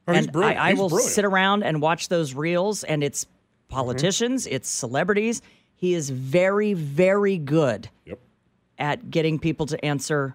Oh, 0.09 0.13
he's 0.13 0.25
and 0.25 0.33
brilliant. 0.33 0.61
I, 0.61 0.71
I 0.71 0.75
will 0.75 0.89
brilliant. 0.89 1.13
sit 1.13 1.25
around 1.25 1.63
and 1.63 1.81
watch 1.81 2.09
those 2.09 2.35
reels, 2.35 2.83
and 2.83 3.05
it's 3.05 3.27
politicians, 3.69 4.47
it's 4.47 4.69
celebrities. 4.69 5.43
He 5.75 5.95
is 5.95 6.11
very, 6.11 6.73
very 6.75 7.39
good 7.39 7.89
Yep. 8.07 8.19
at 8.79 9.11
getting 9.11 9.39
people 9.39 9.67
to 9.67 9.85
answer 9.85 10.35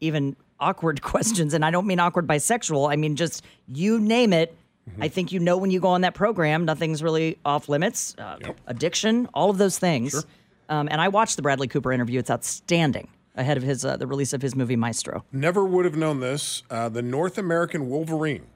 even 0.00 0.36
awkward 0.60 1.02
questions. 1.12 1.54
And 1.54 1.64
I 1.64 1.70
don't 1.70 1.86
mean 1.86 2.00
awkward 2.00 2.26
bisexual. 2.26 2.90
I 2.90 2.96
mean 2.96 3.16
just 3.16 3.44
you 3.68 3.98
name 4.00 4.32
it. 4.32 4.56
I 5.00 5.08
think 5.08 5.32
you 5.32 5.40
know 5.40 5.56
when 5.56 5.72
you 5.72 5.80
go 5.80 5.88
on 5.88 6.02
that 6.02 6.14
program, 6.14 6.64
nothing's 6.64 7.02
really 7.02 7.38
off 7.44 7.68
limits. 7.68 8.14
Uh, 8.18 8.38
Addiction, 8.68 9.28
all 9.34 9.50
of 9.50 9.58
those 9.58 9.80
things. 9.80 10.24
Um, 10.68 10.86
and 10.88 11.00
I 11.00 11.08
watched 11.08 11.34
the 11.34 11.42
Bradley 11.42 11.66
Cooper 11.66 11.92
interview. 11.92 12.20
It's 12.20 12.30
outstanding. 12.30 13.08
Ahead 13.34 13.56
of 13.56 13.64
his 13.64 13.84
uh, 13.84 13.96
the 13.96 14.06
release 14.06 14.32
of 14.32 14.40
his 14.40 14.54
movie 14.54 14.76
Maestro. 14.76 15.24
Never 15.32 15.64
would 15.64 15.84
have 15.86 15.96
known 15.96 16.20
this. 16.20 16.62
Uh, 16.70 16.88
the 16.88 17.02
North 17.02 17.36
American 17.36 17.88
wolverine 17.90 18.46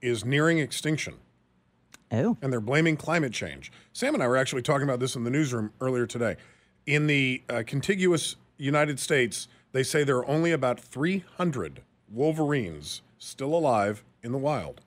is 0.00 0.24
nearing 0.24 0.58
extinction. 0.58 1.14
Oh, 2.14 2.36
and 2.42 2.52
they're 2.52 2.60
blaming 2.60 2.96
climate 2.96 3.32
change. 3.32 3.72
Sam 3.92 4.14
and 4.14 4.22
I 4.22 4.28
were 4.28 4.36
actually 4.36 4.62
talking 4.62 4.84
about 4.84 5.00
this 5.00 5.16
in 5.16 5.24
the 5.24 5.30
newsroom 5.30 5.72
earlier 5.80 6.06
today. 6.06 6.36
In 6.86 7.06
the 7.06 7.42
uh, 7.48 7.62
contiguous 7.66 8.36
United 8.58 9.00
States, 9.00 9.48
they 9.72 9.82
say 9.82 10.04
there 10.04 10.18
are 10.18 10.28
only 10.28 10.52
about 10.52 10.78
300 10.78 11.82
wolverines 12.10 13.02
still 13.18 13.54
alive 13.54 14.04
in 14.22 14.32
the 14.32 14.38
wild. 14.38 14.80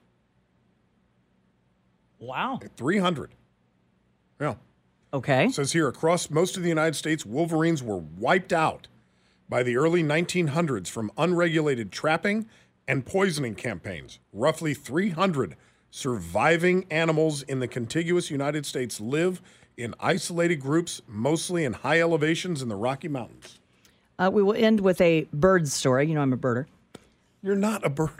wow. 2.18 2.58
300. 2.76 3.34
Yeah. 4.40 4.54
Okay. 5.12 5.46
It 5.46 5.54
says 5.54 5.72
here 5.72 5.88
across 5.88 6.30
most 6.30 6.56
of 6.56 6.62
the 6.62 6.68
United 6.68 6.94
States, 6.94 7.24
wolverines 7.26 7.82
were 7.82 7.98
wiped 7.98 8.52
out 8.52 8.88
by 9.48 9.62
the 9.62 9.76
early 9.76 10.02
1900s 10.02 10.88
from 10.88 11.10
unregulated 11.16 11.90
trapping 11.90 12.46
and 12.86 13.04
poisoning 13.04 13.54
campaigns. 13.54 14.18
Roughly 14.32 14.74
300 14.74 15.56
surviving 15.90 16.86
animals 16.90 17.42
in 17.42 17.60
the 17.60 17.68
contiguous 17.68 18.30
United 18.30 18.66
States 18.66 19.00
live 19.00 19.40
in 19.76 19.94
isolated 20.00 20.56
groups, 20.56 21.00
mostly 21.06 21.64
in 21.64 21.72
high 21.72 22.00
elevations 22.00 22.62
in 22.62 22.68
the 22.68 22.76
Rocky 22.76 23.08
Mountains. 23.08 23.58
Uh, 24.18 24.30
we 24.32 24.42
will 24.42 24.54
end 24.54 24.80
with 24.80 25.00
a 25.00 25.28
bird 25.32 25.68
story. 25.68 26.08
You 26.08 26.14
know, 26.14 26.20
I'm 26.20 26.32
a 26.32 26.36
birder. 26.36 26.66
You're 27.42 27.54
not 27.54 27.84
a 27.86 27.90
bird. 27.90 28.10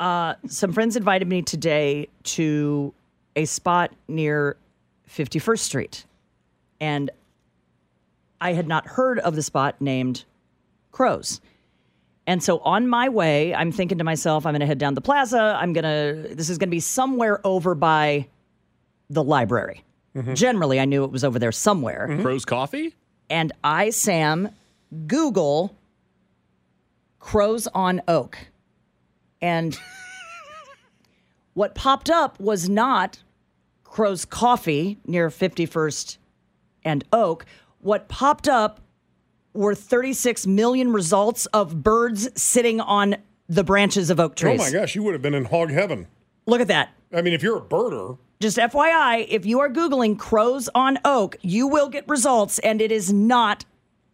Some 0.46 0.72
friends 0.72 0.96
invited 0.96 1.28
me 1.28 1.42
today 1.42 2.08
to 2.24 2.92
a 3.36 3.44
spot 3.44 3.92
near 4.08 4.56
51st 5.08 5.58
Street. 5.58 6.04
And 6.80 7.10
I 8.40 8.52
had 8.52 8.66
not 8.66 8.86
heard 8.86 9.18
of 9.18 9.34
the 9.34 9.42
spot 9.42 9.80
named 9.80 10.24
Crows. 10.92 11.40
And 12.30 12.40
so 12.40 12.60
on 12.60 12.86
my 12.86 13.08
way, 13.08 13.52
I'm 13.52 13.72
thinking 13.72 13.98
to 13.98 14.04
myself, 14.04 14.46
I'm 14.46 14.52
going 14.52 14.60
to 14.60 14.66
head 14.66 14.78
down 14.78 14.94
the 14.94 15.00
plaza. 15.00 15.58
I'm 15.60 15.72
going 15.72 15.82
to, 15.82 16.34
this 16.34 16.48
is 16.48 16.58
going 16.58 16.68
to 16.68 16.70
be 16.70 16.78
somewhere 16.78 17.40
over 17.44 17.74
by 17.74 18.28
the 19.08 19.24
library. 19.24 19.82
Mm-hmm. 20.14 20.34
Generally, 20.34 20.78
I 20.78 20.84
knew 20.84 21.02
it 21.02 21.10
was 21.10 21.24
over 21.24 21.40
there 21.40 21.50
somewhere. 21.50 22.06
Mm-hmm. 22.08 22.22
Crow's 22.22 22.44
Coffee? 22.44 22.94
and 23.30 23.52
I, 23.62 23.90
Sam, 23.90 24.50
Google 25.06 25.76
crows 27.20 27.68
on 27.68 28.02
oak. 28.08 28.36
And 29.40 29.78
what 31.54 31.74
popped 31.74 32.10
up 32.10 32.38
was 32.38 32.68
not 32.68 33.22
Crow's 33.84 34.24
Coffee 34.24 34.98
near 35.06 35.30
51st 35.30 36.18
and 36.84 37.04
Oak. 37.12 37.46
What 37.80 38.08
popped 38.08 38.48
up 38.48 38.80
were 39.52 39.74
36 39.74 40.46
million 40.46 40.92
results 40.92 41.46
of 41.46 41.82
birds 41.82 42.28
sitting 42.40 42.80
on 42.80 43.16
the 43.48 43.64
branches 43.64 44.10
of 44.10 44.20
oak 44.20 44.36
trees. 44.36 44.60
Oh 44.60 44.64
my 44.64 44.70
gosh, 44.70 44.94
you 44.94 45.02
would 45.02 45.12
have 45.14 45.22
been 45.22 45.34
in 45.34 45.46
hog 45.46 45.70
heaven. 45.70 46.06
Look 46.46 46.60
at 46.60 46.68
that. 46.68 46.90
I 47.12 47.22
mean, 47.22 47.32
if 47.34 47.42
you're 47.42 47.58
a 47.58 47.60
birder, 47.60 48.18
Just 48.40 48.56
FYI, 48.58 49.26
if 49.28 49.44
you 49.44 49.60
are 49.60 49.68
Googling 49.68 50.18
crows 50.18 50.68
on 50.74 50.98
oak, 51.04 51.36
you 51.42 51.66
will 51.66 51.88
get 51.88 52.08
results, 52.08 52.58
and 52.60 52.80
it 52.80 52.92
is 52.92 53.12
not 53.12 53.64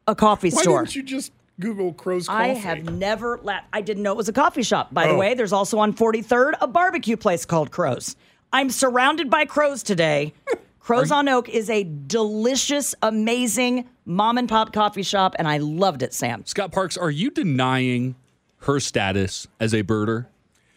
a 0.09 0.14
coffee 0.14 0.51
why 0.51 0.62
store. 0.62 0.81
didn't 0.83 0.96
you 0.96 1.03
just 1.03 1.33
Google 1.61 1.92
Crow's 1.92 2.27
Coffee? 2.27 2.51
I 2.51 2.55
have 2.55 2.85
never 2.90 3.38
la- 3.42 3.61
I 3.72 3.83
didn't 3.83 4.03
know 4.03 4.12
it 4.12 4.16
was 4.16 4.29
a 4.29 4.33
coffee 4.33 4.62
shop. 4.62 4.92
By 4.92 5.07
the 5.07 5.12
Oh. 5.14 5.18
way, 5.18 5.35
there's 5.35 5.53
also 5.53 5.79
on 5.79 5.92
43rd 5.92 6.55
a 6.61 6.66
barbecue 6.66 7.16
place 7.16 7.44
called 7.44 7.70
Crows. 7.70 8.16
I'm 8.53 8.70
surrounded 8.70 9.29
by 9.31 9.44
crows 9.44 9.83
today. 9.83 10.33
Crows 10.87 11.11
on 11.11 11.29
Oak 11.29 11.49
is 11.49 11.68
a 11.68 11.83
delicious, 11.83 12.94
amazing 13.03 13.88
mom 14.05 14.38
and 14.38 14.49
pop 14.49 14.72
coffee 14.72 15.03
shop, 15.03 15.35
and 15.37 15.49
I 15.49 15.59
loved 15.59 16.01
it, 16.05 16.14
Sam. 16.14 16.46
Scott 16.46 16.70
Parks, 16.70 16.96
are 16.96 17.11
you 17.11 17.33
denying 17.33 18.14
her 18.59 18.79
status 18.79 19.49
as 19.59 19.75
a 19.75 19.83
birder? 19.83 20.27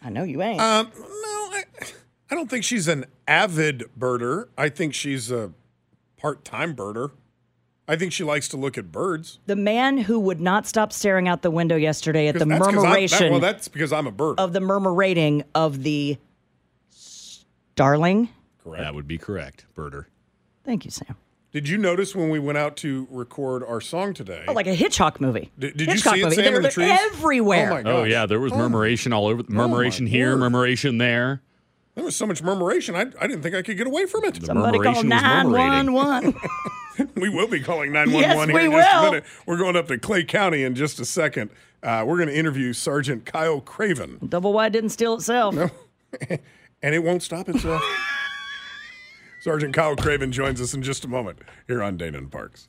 I 0.02 0.10
know 0.10 0.24
you 0.24 0.42
ain't. 0.42 0.60
Um, 0.60 0.90
no, 0.98 1.04
I, 1.06 1.62
I 2.28 2.34
don't 2.34 2.50
think 2.50 2.64
she's 2.64 2.88
an 2.88 3.04
avid 3.28 3.84
birder. 3.96 4.48
I 4.58 4.68
think 4.68 4.94
she's 4.94 5.30
a 5.30 5.52
part-time 6.16 6.74
birder. 6.74 7.12
I 7.86 7.94
think 7.94 8.12
she 8.12 8.24
likes 8.24 8.48
to 8.48 8.56
look 8.56 8.76
at 8.76 8.90
birds. 8.90 9.38
the 9.46 9.54
man 9.54 9.96
who 9.96 10.18
would 10.18 10.40
not 10.40 10.66
stop 10.66 10.92
staring 10.92 11.28
out 11.28 11.42
the 11.42 11.52
window 11.52 11.76
yesterday 11.76 12.26
at 12.26 12.36
the 12.36 12.44
That's 12.46 12.58
'cause 12.58 12.66
I'm- 12.66 12.74
that- 12.74 12.82
murmuration 12.82 13.30
well, 13.30 13.38
that's 13.40 13.68
because 13.68 13.92
I'm 13.92 14.08
a 14.08 14.12
bird. 14.12 14.40
of 14.40 14.54
the 14.54 14.60
murmurating 14.60 15.44
of 15.54 15.84
the 15.84 16.18
starling. 16.88 18.28
Correct. 18.62 18.82
That 18.82 18.94
would 18.94 19.06
be 19.08 19.18
correct, 19.18 19.66
birder. 19.76 20.06
Thank 20.64 20.84
you, 20.84 20.90
Sam. 20.90 21.16
Did 21.52 21.68
you 21.68 21.78
notice 21.78 22.14
when 22.14 22.30
we 22.30 22.38
went 22.38 22.58
out 22.58 22.76
to 22.78 23.08
record 23.10 23.64
our 23.64 23.80
song 23.80 24.14
today? 24.14 24.44
Oh, 24.46 24.52
like 24.52 24.68
a 24.68 24.74
Hitchcock 24.74 25.20
movie. 25.20 25.50
Did- 25.58 25.76
did 25.76 25.86
you 25.88 25.92
Hitchcock 25.94 26.14
see 26.14 26.20
it, 26.20 26.24
movie. 26.24 26.36
Sam, 26.36 26.44
They're, 26.44 26.56
in 26.56 26.62
the 26.62 26.68
they're 26.68 26.70
trees? 26.70 26.98
everywhere. 27.12 27.70
Oh 27.72 27.82
my 27.82 27.90
Oh, 27.90 28.04
yeah, 28.04 28.26
there 28.26 28.38
was 28.38 28.52
murmuration 28.52 29.12
all 29.12 29.26
over. 29.26 29.42
Murmuration 29.48 30.04
my 30.04 30.10
here, 30.10 30.30
word. 30.32 30.38
murmuration 30.38 30.98
there. 30.98 31.42
There 31.96 32.04
was 32.04 32.14
so 32.14 32.24
much 32.26 32.40
murmuration. 32.40 32.94
I, 32.94 33.00
I 33.20 33.26
didn't 33.26 33.42
think 33.42 33.56
I 33.56 33.62
could 33.62 33.76
get 33.76 33.88
away 33.88 34.06
from 34.06 34.24
it. 34.24 34.36
Somebody 34.44 34.78
call 34.78 35.02
murmuration 35.02 35.08
was 35.10 35.22
murmurating. 35.22 35.86
911. 35.92 36.34
We 37.16 37.30
will 37.30 37.48
be 37.48 37.60
calling 37.60 37.92
911 37.92 38.20
Yes, 38.20 38.60
here 38.60 38.70
we 38.70 38.76
in 38.76 38.82
just 38.82 38.94
a 38.94 39.00
will. 39.00 39.10
minute. 39.10 39.24
We're 39.46 39.56
going 39.56 39.74
up 39.74 39.88
to 39.88 39.96
Clay 39.96 40.22
County 40.22 40.62
in 40.64 40.74
just 40.74 41.00
a 41.00 41.06
second. 41.06 41.48
Uh, 41.82 42.04
we're 42.06 42.16
going 42.18 42.28
to 42.28 42.36
interview 42.36 42.74
Sergeant 42.74 43.24
Kyle 43.24 43.60
Craven. 43.62 44.18
Double 44.28 44.52
Y 44.52 44.68
didn't 44.68 44.90
steal 44.90 45.14
itself. 45.14 45.54
No. 45.54 45.70
and 46.82 46.94
it 46.94 46.98
won't 47.02 47.22
stop 47.22 47.48
itself. 47.48 47.82
Sergeant 49.40 49.74
Kyle 49.74 49.96
Craven 49.96 50.32
joins 50.32 50.60
us 50.60 50.74
in 50.74 50.82
just 50.82 51.04
a 51.04 51.08
moment 51.08 51.38
here 51.66 51.82
on 51.82 51.96
Dana 51.96 52.18
and 52.18 52.30
Parks. 52.30 52.68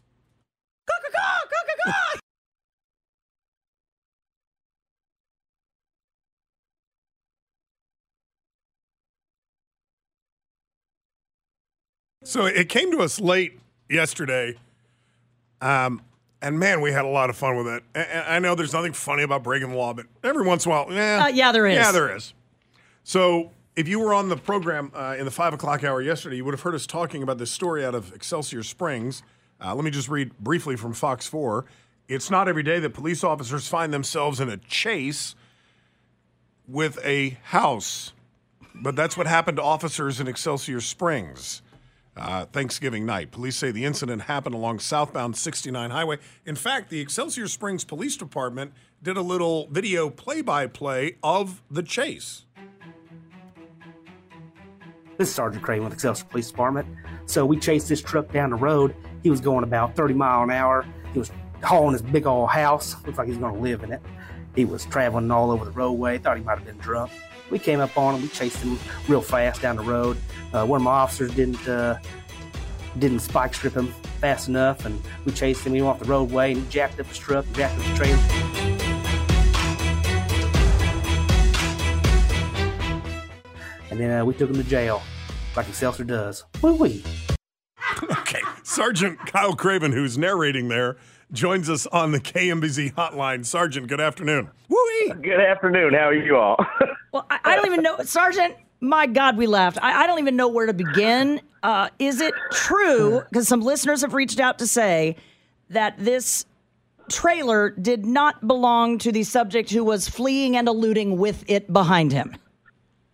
So 12.23 12.45
it 12.45 12.69
came 12.69 12.91
to 12.91 12.99
us 12.99 13.19
late 13.19 13.59
yesterday, 13.89 14.55
um, 15.59 16.01
and 16.41 16.59
man, 16.59 16.81
we 16.81 16.91
had 16.91 17.03
a 17.03 17.07
lot 17.09 17.29
of 17.31 17.35
fun 17.35 17.57
with 17.57 17.67
it. 17.67 17.83
And 17.95 18.23
I 18.27 18.39
know 18.39 18.53
there's 18.53 18.73
nothing 18.73 18.93
funny 18.93 19.23
about 19.23 19.43
breaking 19.43 19.71
the 19.71 19.75
law, 19.75 19.93
but 19.93 20.05
every 20.23 20.45
once 20.45 20.65
in 20.65 20.71
a 20.71 20.75
while, 20.75 20.91
eh, 20.91 21.19
Uh, 21.23 21.27
yeah, 21.27 21.51
there 21.51 21.65
is. 21.65 21.75
Yeah, 21.75 21.91
there 21.91 22.15
is. 22.15 22.33
So 23.03 23.51
if 23.75 23.87
you 23.87 23.99
were 23.99 24.13
on 24.13 24.29
the 24.29 24.35
program 24.35 24.91
uh, 24.93 25.15
in 25.17 25.25
the 25.25 25.31
five 25.31 25.53
o'clock 25.53 25.83
hour 25.83 26.01
yesterday, 26.01 26.35
you 26.35 26.45
would 26.45 26.53
have 26.53 26.61
heard 26.61 26.75
us 26.75 26.85
talking 26.85 27.23
about 27.23 27.37
this 27.37 27.51
story 27.51 27.85
out 27.85 27.95
of 27.95 28.13
Excelsior 28.13 28.63
Springs. 28.63 29.23
Uh, 29.63 29.73
let 29.75 29.85
me 29.85 29.91
just 29.91 30.09
read 30.09 30.37
briefly 30.39 30.75
from 30.75 30.93
Fox 30.93 31.27
4. 31.27 31.65
It's 32.07 32.29
not 32.29 32.47
every 32.47 32.63
day 32.63 32.79
that 32.79 32.93
police 32.93 33.23
officers 33.23 33.67
find 33.67 33.93
themselves 33.93 34.39
in 34.39 34.49
a 34.49 34.57
chase 34.57 35.35
with 36.67 36.99
a 37.05 37.37
house, 37.43 38.11
but 38.75 38.95
that's 38.95 39.15
what 39.15 39.27
happened 39.27 39.57
to 39.57 39.63
officers 39.63 40.19
in 40.19 40.27
Excelsior 40.27 40.81
Springs. 40.81 41.61
Uh, 42.17 42.43
Thanksgiving 42.45 43.05
night. 43.05 43.31
Police 43.31 43.55
say 43.55 43.71
the 43.71 43.85
incident 43.85 44.23
happened 44.23 44.53
along 44.53 44.79
southbound 44.79 45.37
69 45.37 45.91
highway. 45.91 46.17
In 46.45 46.57
fact, 46.57 46.89
the 46.89 46.99
Excelsior 46.99 47.47
Springs 47.47 47.85
Police 47.85 48.17
Department 48.17 48.73
did 49.01 49.15
a 49.15 49.21
little 49.21 49.67
video 49.67 50.09
play 50.09 50.41
by 50.41 50.67
play 50.67 51.15
of 51.23 51.61
the 51.71 51.81
chase. 51.81 52.43
This 55.21 55.29
is 55.29 55.35
Sergeant 55.35 55.63
Craven 55.63 55.83
with 55.83 55.93
Excelsior 55.93 56.25
Police 56.25 56.49
Department. 56.49 56.87
So 57.27 57.45
we 57.45 57.59
chased 57.59 57.87
this 57.87 58.01
truck 58.01 58.31
down 58.31 58.49
the 58.49 58.55
road. 58.55 58.95
He 59.21 59.29
was 59.29 59.39
going 59.39 59.63
about 59.63 59.95
30 59.95 60.15
mile 60.15 60.41
an 60.41 60.49
hour. 60.49 60.83
He 61.13 61.19
was 61.19 61.31
hauling 61.63 61.93
his 61.93 62.01
big 62.01 62.25
old 62.25 62.49
house. 62.49 62.95
Looks 63.05 63.19
like 63.19 63.27
he's 63.27 63.37
going 63.37 63.53
to 63.53 63.59
live 63.59 63.83
in 63.83 63.91
it. 63.91 64.01
He 64.55 64.65
was 64.65 64.83
traveling 64.85 65.29
all 65.29 65.51
over 65.51 65.63
the 65.63 65.69
roadway. 65.69 66.17
Thought 66.17 66.37
he 66.37 66.43
might 66.43 66.57
have 66.57 66.65
been 66.65 66.79
drunk. 66.79 67.11
We 67.51 67.59
came 67.59 67.79
up 67.79 67.95
on 67.99 68.15
him. 68.15 68.23
We 68.23 68.29
chased 68.29 68.57
him 68.63 68.79
real 69.07 69.21
fast 69.21 69.61
down 69.61 69.75
the 69.75 69.83
road. 69.83 70.17
Uh, 70.53 70.65
one 70.65 70.77
of 70.77 70.83
my 70.83 70.89
officers 70.89 71.35
didn't 71.35 71.67
uh, 71.67 71.99
didn't 72.97 73.19
spike 73.19 73.53
strip 73.53 73.75
him 73.75 73.93
fast 74.21 74.47
enough, 74.47 74.85
and 74.85 74.99
we 75.25 75.33
chased 75.33 75.67
him. 75.67 75.75
He 75.75 75.83
went 75.83 75.97
off 75.97 75.99
the 75.99 76.11
roadway 76.11 76.53
and 76.53 76.63
he 76.63 76.69
jacked 76.69 76.99
up 76.99 77.05
his 77.05 77.19
truck, 77.19 77.45
jacked 77.53 77.77
up 77.77 77.85
the 77.85 77.95
trailer. 77.95 78.70
Then 84.01 84.19
uh, 84.19 84.25
we 84.25 84.33
took 84.33 84.49
him 84.49 84.55
to 84.55 84.63
jail, 84.63 85.01
like 85.55 85.67
Excelsior 85.67 86.05
does. 86.05 86.45
Woo 86.61 86.73
wee. 86.75 87.03
Okay. 88.03 88.39
Sergeant 88.63 89.19
Kyle 89.27 89.53
Craven, 89.53 89.91
who's 89.91 90.17
narrating 90.17 90.69
there, 90.69 90.97
joins 91.33 91.69
us 91.69 91.85
on 91.87 92.11
the 92.13 92.19
KMBZ 92.19 92.93
hotline. 92.93 93.45
Sergeant, 93.45 93.87
good 93.87 93.99
afternoon. 93.99 94.49
Woo 94.69 94.77
wee. 94.87 95.13
Good 95.21 95.39
afternoon. 95.39 95.93
How 95.93 96.07
are 96.07 96.13
you 96.13 96.37
all? 96.37 96.57
Well, 97.11 97.25
I, 97.29 97.39
I 97.43 97.55
don't 97.57 97.65
even 97.65 97.83
know, 97.83 97.97
Sergeant. 98.03 98.55
My 98.79 99.05
God, 99.05 99.35
we 99.35 99.45
laughed. 99.45 99.77
I, 99.81 100.03
I 100.03 100.07
don't 100.07 100.19
even 100.19 100.37
know 100.37 100.47
where 100.47 100.65
to 100.65 100.73
begin. 100.73 101.41
Uh, 101.61 101.89
is 101.99 102.21
it 102.21 102.33
true? 102.53 103.21
Because 103.29 103.49
some 103.49 103.59
listeners 103.59 103.99
have 103.99 104.13
reached 104.13 104.39
out 104.39 104.59
to 104.59 104.65
say 104.65 105.17
that 105.71 105.95
this 105.97 106.45
trailer 107.09 107.69
did 107.71 108.05
not 108.05 108.47
belong 108.47 108.97
to 108.99 109.11
the 109.11 109.23
subject 109.23 109.71
who 109.71 109.83
was 109.83 110.07
fleeing 110.07 110.55
and 110.55 110.69
eluding 110.69 111.17
with 111.17 111.43
it 111.49 111.71
behind 111.73 112.13
him. 112.13 112.33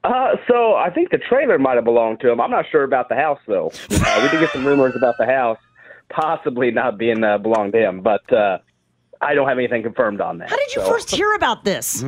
Uh, 0.07 0.37
so 0.47 0.75
I 0.75 0.89
think 0.89 1.11
the 1.11 1.17
trailer 1.17 1.59
might 1.59 1.75
have 1.75 1.83
belonged 1.83 2.21
to 2.21 2.31
him. 2.31 2.39
I'm 2.39 2.51
not 2.51 2.65
sure 2.71 2.83
about 2.83 3.09
the 3.09 3.15
house 3.15 3.39
though. 3.45 3.71
Uh, 3.91 4.19
we 4.23 4.29
did 4.29 4.39
get 4.39 4.51
some 4.51 4.65
rumors 4.65 4.95
about 4.95 5.15
the 5.19 5.25
house 5.25 5.57
possibly 6.09 6.71
not 6.71 6.97
being 6.97 7.23
uh, 7.23 7.37
belong 7.37 7.71
to 7.73 7.77
him, 7.77 8.01
but 8.01 8.31
uh, 8.31 8.59
I 9.21 9.33
don't 9.33 9.49
have 9.49 9.57
anything 9.57 9.83
confirmed 9.83 10.21
on 10.21 10.37
that. 10.37 10.49
How 10.49 10.57
did 10.57 10.75
you 10.75 10.81
so. 10.81 10.89
first 10.89 11.11
hear 11.11 11.33
about 11.33 11.65
this? 11.65 12.03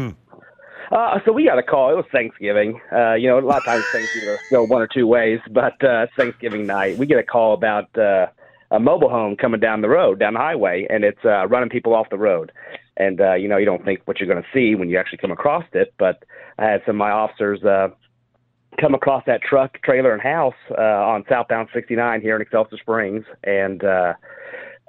Uh, 0.92 1.20
so 1.26 1.32
we 1.32 1.46
got 1.46 1.60
a 1.60 1.64
call. 1.64 1.92
It 1.92 1.96
was 1.96 2.06
Thanksgiving. 2.12 2.80
Uh, 2.92 3.14
you 3.14 3.28
know, 3.28 3.38
a 3.38 3.42
lot 3.42 3.58
of 3.58 3.66
times 3.66 3.84
things 3.92 4.10
either 4.22 4.40
go 4.50 4.64
one 4.66 4.82
or 4.82 4.88
two 4.88 5.06
ways, 5.06 5.40
but 5.52 5.74
uh, 5.84 6.04
it's 6.04 6.14
Thanksgiving 6.16 6.66
night. 6.66 6.98
We 6.98 7.06
get 7.06 7.20
a 7.20 7.24
call 7.24 7.54
about 7.54 7.96
uh, 7.98 8.28
a 8.72 8.80
mobile 8.80 9.10
home 9.10 9.36
coming 9.36 9.60
down 9.60 9.82
the 9.82 9.90
road, 9.90 10.20
down 10.20 10.34
the 10.34 10.40
highway, 10.40 10.88
and 10.90 11.04
it's 11.04 11.24
uh, 11.26 11.48
running 11.48 11.70
people 11.70 11.94
off 11.94 12.10
the 12.10 12.18
road. 12.18 12.52
And 13.00 13.20
uh, 13.22 13.34
you 13.36 13.48
know, 13.48 13.58
you 13.58 13.66
don't 13.66 13.84
think 13.84 14.02
what 14.06 14.20
you're 14.20 14.30
going 14.30 14.44
to 14.44 14.50
see 14.54 14.76
when 14.76 14.90
you 14.90 14.98
actually 14.98 15.20
come 15.20 15.32
across 15.32 15.64
it. 15.74 15.94
But 15.98 16.24
I 16.58 16.66
had 16.66 16.82
some 16.86 16.96
of 16.96 17.00
my 17.00 17.12
officers 17.12 17.64
uh, 17.64 17.90
come 18.80 18.94
across 18.94 19.24
that 19.26 19.42
truck, 19.42 19.82
trailer, 19.84 20.14
and 20.14 20.22
house 20.22 20.54
uh, 20.78 20.82
on 20.82 21.24
southbound 21.30 21.70
69 21.74 22.22
here 22.22 22.36
in 22.36 22.42
Excelsior 22.42 22.78
Springs, 22.78 23.26
and 23.44 23.84
uh, 23.84 24.14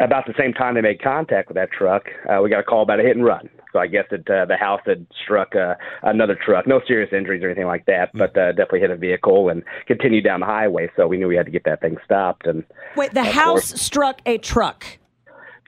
about 0.01 0.27
the 0.27 0.35
same 0.39 0.53
time 0.53 0.75
they 0.75 0.81
made 0.81 1.03
contact 1.03 1.49
with 1.49 1.57
that 1.57 1.71
truck, 1.71 2.05
uh, 2.29 2.41
we 2.43 2.49
got 2.49 2.61
a 2.61 2.65
call 2.65 2.83
about 2.83 3.01
a 3.01 3.03
hit 3.03 3.17
and 3.17 3.25
run. 3.25 3.49
So 3.73 3.79
I 3.79 3.87
guess 3.87 4.05
that 4.11 4.29
uh, 4.29 4.47
the 4.47 4.57
house 4.57 4.81
had 4.85 5.07
struck 5.23 5.55
uh, 5.55 5.75
another 6.03 6.35
truck. 6.35 6.67
No 6.67 6.81
serious 6.87 7.13
injuries 7.13 7.43
or 7.43 7.47
anything 7.47 7.67
like 7.67 7.87
that, 7.87 8.11
but 8.15 8.37
uh, 8.37 8.53
definitely 8.53 8.81
hit 8.81 8.91
a 8.91 8.97
vehicle 8.97 9.49
and 9.49 9.63
continued 9.87 10.25
down 10.25 10.41
the 10.41 10.47
highway. 10.47 10.91
So 10.97 11.07
we 11.07 11.19
knew 11.19 11.29
we 11.29 11.37
had 11.37 11.47
to 11.47 11.53
get 11.53 11.65
that 11.65 11.81
thing 11.81 11.97
stopped. 12.05 12.47
And 12.47 12.65
Wait, 12.97 13.15
the 13.15 13.23
house 13.23 13.71
course. 13.71 13.81
struck 13.81 14.21
a 14.27 14.39
truck. 14.39 14.85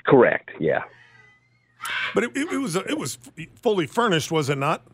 correct, 0.07 0.51
yeah. 0.59 0.81
But 2.15 2.25
it, 2.25 2.37
it, 2.37 2.53
it 2.53 2.59
was 2.59 2.77
it 2.77 2.99
was 2.99 3.19
fully 3.57 3.87
furnished, 3.87 4.31
was 4.31 4.49
it 4.49 4.59
not? 4.59 4.87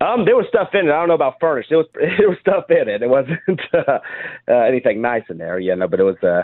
Um, 0.00 0.24
there 0.24 0.36
was 0.36 0.46
stuff 0.48 0.68
in 0.74 0.88
it. 0.88 0.92
I 0.92 0.98
don't 0.98 1.08
know 1.08 1.14
about 1.14 1.34
furnished. 1.40 1.70
It 1.70 1.76
was 1.76 1.86
there 1.94 2.28
was 2.28 2.38
stuff 2.40 2.64
in 2.70 2.88
it. 2.88 3.02
It 3.02 3.08
wasn't 3.08 3.60
uh, 3.72 3.98
uh, 4.48 4.52
anything 4.52 5.00
nice 5.00 5.22
in 5.28 5.38
there, 5.38 5.58
you 5.58 5.74
know. 5.74 5.88
But 5.88 6.00
it 6.00 6.04
was 6.04 6.16
uh, 6.22 6.42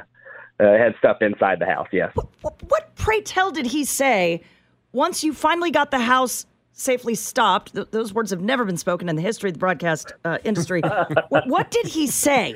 uh, 0.60 0.74
it 0.74 0.80
had 0.80 0.94
stuff 0.98 1.18
inside 1.20 1.58
the 1.58 1.66
house. 1.66 1.88
Yes. 1.92 2.14
What, 2.42 2.94
pray 2.96 3.22
tell, 3.22 3.50
did 3.50 3.66
he 3.66 3.84
say 3.84 4.42
once 4.92 5.24
you 5.24 5.32
finally 5.32 5.70
got 5.70 5.90
the 5.90 5.98
house 5.98 6.46
safely 6.72 7.14
stopped? 7.14 7.74
Th- 7.74 7.88
those 7.90 8.12
words 8.12 8.30
have 8.30 8.40
never 8.40 8.64
been 8.64 8.76
spoken 8.76 9.08
in 9.08 9.16
the 9.16 9.22
history 9.22 9.50
of 9.50 9.54
the 9.54 9.58
broadcast 9.58 10.12
uh, 10.24 10.38
industry. 10.44 10.82
what, 11.28 11.46
what 11.46 11.70
did 11.70 11.86
he 11.86 12.06
say? 12.06 12.54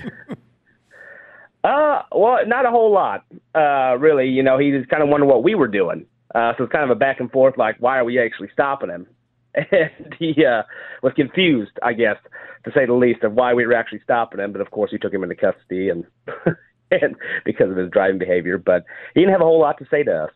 Uh, 1.65 2.03
well, 2.13 2.47
not 2.47 2.67
a 2.67 2.71
whole 2.71 2.93
lot, 2.93 3.25
uh, 3.55 3.97
really. 3.99 4.29
You 4.29 4.43
know, 4.43 4.59
he 4.59 4.71
just 4.71 4.91
kind 4.91 5.03
of 5.03 5.09
wondered 5.09 5.27
what 5.27 5.43
we 5.43 5.55
were 5.55 5.69
doing. 5.69 6.05
Uh, 6.35 6.53
so 6.57 6.65
it's 6.65 6.73
kind 6.73 6.85
of 6.85 6.91
a 6.91 6.99
back 6.99 7.21
and 7.21 7.31
forth, 7.31 7.57
like, 7.57 7.77
why 7.79 7.99
are 7.99 8.05
we 8.05 8.19
actually 8.19 8.49
stopping 8.53 8.91
him? 8.91 9.07
And 9.57 10.17
he 10.19 10.45
uh, 10.45 10.65
was 11.01 11.13
confused, 11.15 11.71
I 11.81 11.93
guess, 11.93 12.17
to 12.65 12.73
say 12.73 12.87
the 12.87 12.93
least, 12.93 13.23
of 13.23 13.35
why 13.35 13.55
we 13.55 13.65
were 13.65 13.75
actually 13.75 14.01
stopping 14.03 14.41
him. 14.41 14.51
But 14.51 14.61
of 14.61 14.73
course, 14.73 14.91
we 14.91 14.99
took 14.99 15.15
him 15.15 15.23
into 15.23 15.37
custody 15.37 15.91
and, 15.91 16.05
and 16.91 17.15
because 17.45 17.71
of 17.71 17.77
his 17.77 17.89
driving 17.89 18.19
behavior. 18.19 18.59
But 18.59 18.85
he 19.15 19.21
didn't 19.21 19.31
have 19.31 19.43
a 19.43 19.45
whole 19.45 19.61
lot 19.61 19.79
to 19.79 19.87
say 19.89 20.03
to 20.03 20.25
us. 20.25 20.31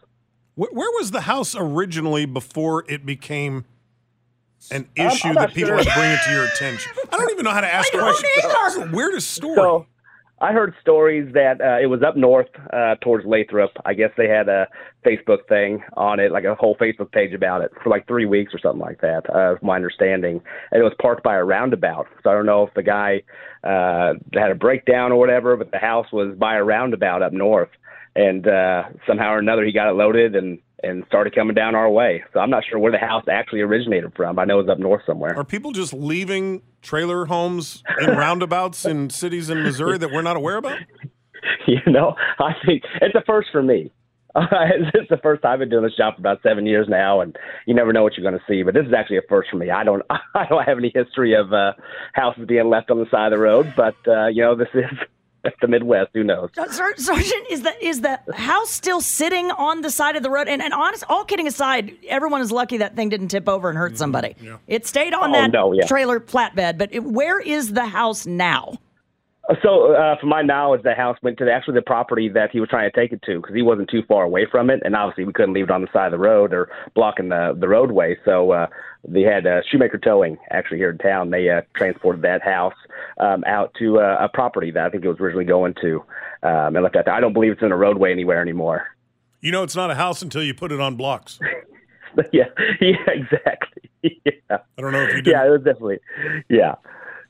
Where, 0.54 0.70
where 0.70 0.90
was 0.92 1.10
the 1.10 1.22
house 1.22 1.56
originally 1.58 2.26
before 2.26 2.84
it 2.88 3.04
became 3.04 3.64
an 4.70 4.88
issue 4.94 5.34
that 5.34 5.52
people 5.52 5.70
sure. 5.70 5.78
had 5.78 5.86
to 5.86 5.94
bring 5.94 6.10
it 6.12 6.20
to 6.24 6.30
your 6.30 6.44
attention? 6.44 6.92
I 7.12 7.16
don't 7.16 7.32
even 7.32 7.44
know 7.44 7.50
how 7.50 7.60
to 7.60 7.74
ask 7.74 7.90
questions. 7.90 8.30
It's 8.36 8.74
the 8.76 8.90
weirdest 8.92 9.32
story. 9.32 9.56
So 9.56 9.86
I 10.40 10.52
heard 10.52 10.74
stories 10.80 11.32
that 11.34 11.60
uh, 11.60 11.82
it 11.82 11.86
was 11.86 12.02
up 12.02 12.16
north 12.16 12.48
uh, 12.72 12.94
towards 13.02 13.26
Lathrop. 13.26 13.72
I 13.84 13.94
guess 13.94 14.10
they 14.16 14.28
had 14.28 14.48
a 14.48 14.68
Facebook 15.04 15.48
thing 15.48 15.82
on 15.96 16.20
it, 16.20 16.30
like 16.30 16.44
a 16.44 16.54
whole 16.54 16.76
Facebook 16.76 17.10
page 17.10 17.34
about 17.34 17.62
it 17.62 17.72
for 17.82 17.90
like 17.90 18.06
three 18.06 18.26
weeks 18.26 18.54
or 18.54 18.58
something 18.60 18.80
like 18.80 19.00
that. 19.00 19.28
Uh, 19.28 19.56
my 19.62 19.74
understanding, 19.74 20.40
and 20.70 20.80
it 20.80 20.84
was 20.84 20.92
parked 21.00 21.24
by 21.24 21.36
a 21.36 21.44
roundabout. 21.44 22.06
So 22.22 22.30
I 22.30 22.34
don't 22.34 22.46
know 22.46 22.64
if 22.64 22.74
the 22.74 22.84
guy 22.84 23.22
uh, 23.64 24.14
had 24.34 24.50
a 24.52 24.54
breakdown 24.54 25.10
or 25.10 25.18
whatever, 25.18 25.56
but 25.56 25.72
the 25.72 25.78
house 25.78 26.06
was 26.12 26.36
by 26.38 26.56
a 26.56 26.62
roundabout 26.62 27.22
up 27.22 27.32
north, 27.32 27.70
and 28.14 28.46
uh, 28.46 28.84
somehow 29.06 29.32
or 29.32 29.38
another 29.38 29.64
he 29.64 29.72
got 29.72 29.90
it 29.90 29.94
loaded 29.94 30.36
and 30.36 30.60
and 30.82 31.04
started 31.06 31.34
coming 31.34 31.54
down 31.54 31.74
our 31.74 31.90
way. 31.90 32.22
So 32.32 32.40
I'm 32.40 32.50
not 32.50 32.64
sure 32.68 32.78
where 32.78 32.92
the 32.92 32.98
house 32.98 33.24
actually 33.30 33.60
originated 33.60 34.12
from. 34.14 34.38
I 34.38 34.44
know 34.44 34.60
it 34.60 34.66
was 34.66 34.70
up 34.70 34.78
north 34.78 35.02
somewhere. 35.06 35.36
Are 35.36 35.44
people 35.44 35.72
just 35.72 35.92
leaving 35.92 36.62
trailer 36.82 37.26
homes 37.26 37.82
in 38.00 38.10
roundabouts 38.10 38.84
in 38.84 39.10
cities 39.10 39.50
in 39.50 39.62
Missouri 39.62 39.98
that 39.98 40.12
we're 40.12 40.22
not 40.22 40.36
aware 40.36 40.56
about? 40.56 40.78
you 41.66 41.80
know, 41.86 42.14
I 42.38 42.52
think 42.64 42.82
it's 43.00 43.14
a 43.14 43.22
first 43.26 43.48
for 43.50 43.62
me. 43.62 43.92
it's 44.36 45.08
the 45.08 45.16
first 45.16 45.42
time 45.42 45.54
I've 45.54 45.58
been 45.58 45.70
doing 45.70 45.84
this 45.84 45.96
job 45.96 46.14
for 46.14 46.20
about 46.20 46.42
seven 46.42 46.66
years 46.66 46.86
now, 46.88 47.20
and 47.20 47.36
you 47.66 47.74
never 47.74 47.92
know 47.92 48.02
what 48.02 48.16
you're 48.16 48.28
going 48.28 48.38
to 48.38 48.44
see. 48.46 48.62
But 48.62 48.74
this 48.74 48.86
is 48.86 48.92
actually 48.92 49.16
a 49.16 49.22
first 49.28 49.50
for 49.50 49.56
me. 49.56 49.70
I 49.70 49.84
don't, 49.84 50.02
I 50.34 50.46
don't 50.48 50.64
have 50.64 50.78
any 50.78 50.92
history 50.94 51.34
of 51.34 51.52
uh, 51.52 51.72
houses 52.12 52.44
being 52.46 52.68
left 52.68 52.90
on 52.90 52.98
the 52.98 53.06
side 53.10 53.32
of 53.32 53.38
the 53.38 53.42
road, 53.42 53.72
but 53.76 53.96
uh, 54.06 54.26
you 54.26 54.42
know, 54.42 54.54
this 54.54 54.68
is 54.74 54.84
the 55.60 55.68
Midwest. 55.68 56.10
Who 56.14 56.24
knows? 56.24 56.50
Uh, 56.58 56.66
Sergeant, 56.96 57.46
is 57.50 57.62
the 57.62 57.84
is 57.86 58.00
the 58.00 58.20
house 58.34 58.70
still 58.70 59.00
sitting 59.00 59.50
on 59.52 59.80
the 59.82 59.90
side 59.90 60.16
of 60.16 60.22
the 60.22 60.30
road? 60.30 60.48
And, 60.48 60.62
and 60.62 60.72
honest, 60.74 61.04
all 61.08 61.24
kidding 61.24 61.46
aside, 61.46 61.92
everyone 62.08 62.40
is 62.40 62.52
lucky 62.52 62.78
that 62.78 62.96
thing 62.96 63.08
didn't 63.08 63.28
tip 63.28 63.48
over 63.48 63.68
and 63.68 63.78
hurt 63.78 63.96
somebody. 63.98 64.34
It 64.66 64.86
stayed 64.86 65.14
on 65.14 65.30
Oh, 65.30 65.32
that 65.32 65.52
no, 65.52 65.72
yeah. 65.72 65.86
trailer 65.86 66.20
flatbed. 66.20 66.78
But 66.78 66.92
it, 66.92 67.04
where 67.04 67.40
is 67.40 67.72
the 67.72 67.86
house 67.86 68.26
now? 68.26 68.78
So, 69.62 69.94
uh, 69.94 70.18
from 70.20 70.28
my 70.28 70.42
knowledge, 70.42 70.82
the 70.82 70.94
house 70.94 71.16
went 71.22 71.38
to 71.38 71.46
the, 71.46 71.52
actually 71.52 71.74
the 71.74 71.82
property 71.82 72.28
that 72.28 72.50
he 72.50 72.60
was 72.60 72.68
trying 72.68 72.90
to 72.90 72.94
take 72.94 73.12
it 73.12 73.22
to 73.22 73.40
because 73.40 73.54
he 73.54 73.62
wasn't 73.62 73.88
too 73.88 74.02
far 74.06 74.24
away 74.24 74.46
from 74.50 74.68
it, 74.68 74.80
and 74.84 74.94
obviously 74.94 75.24
we 75.24 75.32
couldn't 75.32 75.54
leave 75.54 75.64
it 75.64 75.70
on 75.70 75.80
the 75.80 75.88
side 75.90 76.06
of 76.06 76.12
the 76.12 76.18
road 76.18 76.52
or 76.52 76.68
blocking 76.94 77.30
the 77.30 77.56
the 77.58 77.66
roadway. 77.66 78.14
So 78.26 78.50
uh, 78.50 78.66
they 79.08 79.22
had 79.22 79.46
uh, 79.46 79.62
Shoemaker 79.70 79.96
Towing 79.98 80.36
actually 80.50 80.78
here 80.78 80.90
in 80.90 80.98
town. 80.98 81.30
They 81.30 81.48
uh, 81.48 81.62
transported 81.74 82.20
that 82.22 82.42
house 82.42 82.74
um, 83.18 83.42
out 83.46 83.72
to 83.78 84.00
uh, 84.00 84.18
a 84.20 84.28
property 84.28 84.70
that 84.72 84.84
I 84.84 84.90
think 84.90 85.04
it 85.04 85.08
was 85.08 85.18
originally 85.18 85.46
going 85.46 85.74
to, 85.80 86.04
um, 86.42 86.76
and 86.76 86.82
left 86.82 86.94
that. 86.94 87.06
There. 87.06 87.14
I 87.14 87.20
don't 87.20 87.32
believe 87.32 87.52
it's 87.52 87.62
in 87.62 87.72
a 87.72 87.76
roadway 87.76 88.12
anywhere 88.12 88.42
anymore. 88.42 88.86
You 89.40 89.52
know, 89.52 89.62
it's 89.62 89.76
not 89.76 89.90
a 89.90 89.94
house 89.94 90.20
until 90.20 90.42
you 90.42 90.52
put 90.52 90.72
it 90.72 90.80
on 90.80 90.96
blocks. 90.96 91.38
yeah, 92.32 92.44
yeah, 92.80 92.96
exactly. 93.06 93.90
yeah. 94.02 94.58
I 94.76 94.80
don't 94.82 94.92
know 94.92 95.02
if 95.02 95.14
you 95.14 95.22
did. 95.22 95.32
Yeah, 95.32 95.46
it 95.46 95.50
was 95.50 95.62
definitely. 95.62 96.00
Yeah. 96.48 96.74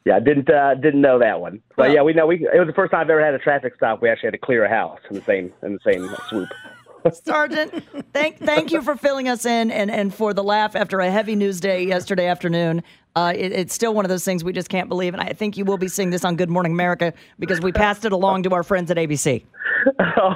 Yeah, 0.09 0.19
didn't 0.21 0.49
uh, 0.49 0.75
didn't 0.75 1.03
know 1.03 1.19
that 1.19 1.39
one, 1.39 1.61
but 1.77 1.89
Well- 1.89 1.95
yeah, 1.95 2.03
we 2.03 2.15
know 2.15 2.27
we. 2.27 2.37
It 2.37 2.59
was 2.59 2.67
the 2.67 2.73
first 2.73 2.93
time 2.93 3.03
I've 3.03 3.11
ever 3.11 3.23
had 3.23 3.35
a 3.35 3.39
traffic 3.39 3.75
stop. 3.77 4.01
We 4.01 4.09
actually 4.09 4.29
had 4.29 4.33
to 4.33 4.39
clear 4.39 4.65
a 4.65 4.69
house 4.71 5.01
in 5.11 5.17
the 5.17 5.23
same 5.23 5.53
in 5.63 5.75
the 5.75 5.81
same 5.85 6.09
swoop. 6.31 6.49
Sergeant, 7.13 7.85
thank 8.15 8.39
thank 8.39 8.73
you 8.73 8.81
for 8.81 8.97
filling 8.97 9.29
us 9.29 9.45
in 9.45 9.71
and, 9.71 9.91
and 9.91 10.15
for 10.15 10.33
the 10.33 10.43
laugh 10.43 10.75
after 10.75 11.01
a 11.01 11.11
heavy 11.11 11.37
news 11.37 11.61
day 11.61 11.85
yesterday 11.87 12.27
afternoon. 12.27 12.83
Uh, 13.17 13.35
it, 13.37 13.53
it's 13.53 13.75
still 13.75 13.93
one 13.93 14.07
of 14.07 14.09
those 14.09 14.25
things 14.25 14.43
we 14.43 14.53
just 14.55 14.71
can't 14.71 14.89
believe, 14.89 15.13
and 15.13 15.23
I 15.23 15.35
think 15.35 15.59
you 15.59 15.67
will 15.67 15.77
be 15.77 15.89
seeing 15.89 16.09
this 16.09 16.25
on 16.25 16.37
Good 16.37 16.49
Morning 16.49 16.73
America 16.73 17.13
because 17.39 17.61
we 17.61 17.71
passed 17.71 18.07
it 18.07 18.13
along 18.13 18.45
to 18.45 18.55
our 18.55 18.63
friends 18.63 18.91
at 18.91 18.97
ABC. 18.97 19.45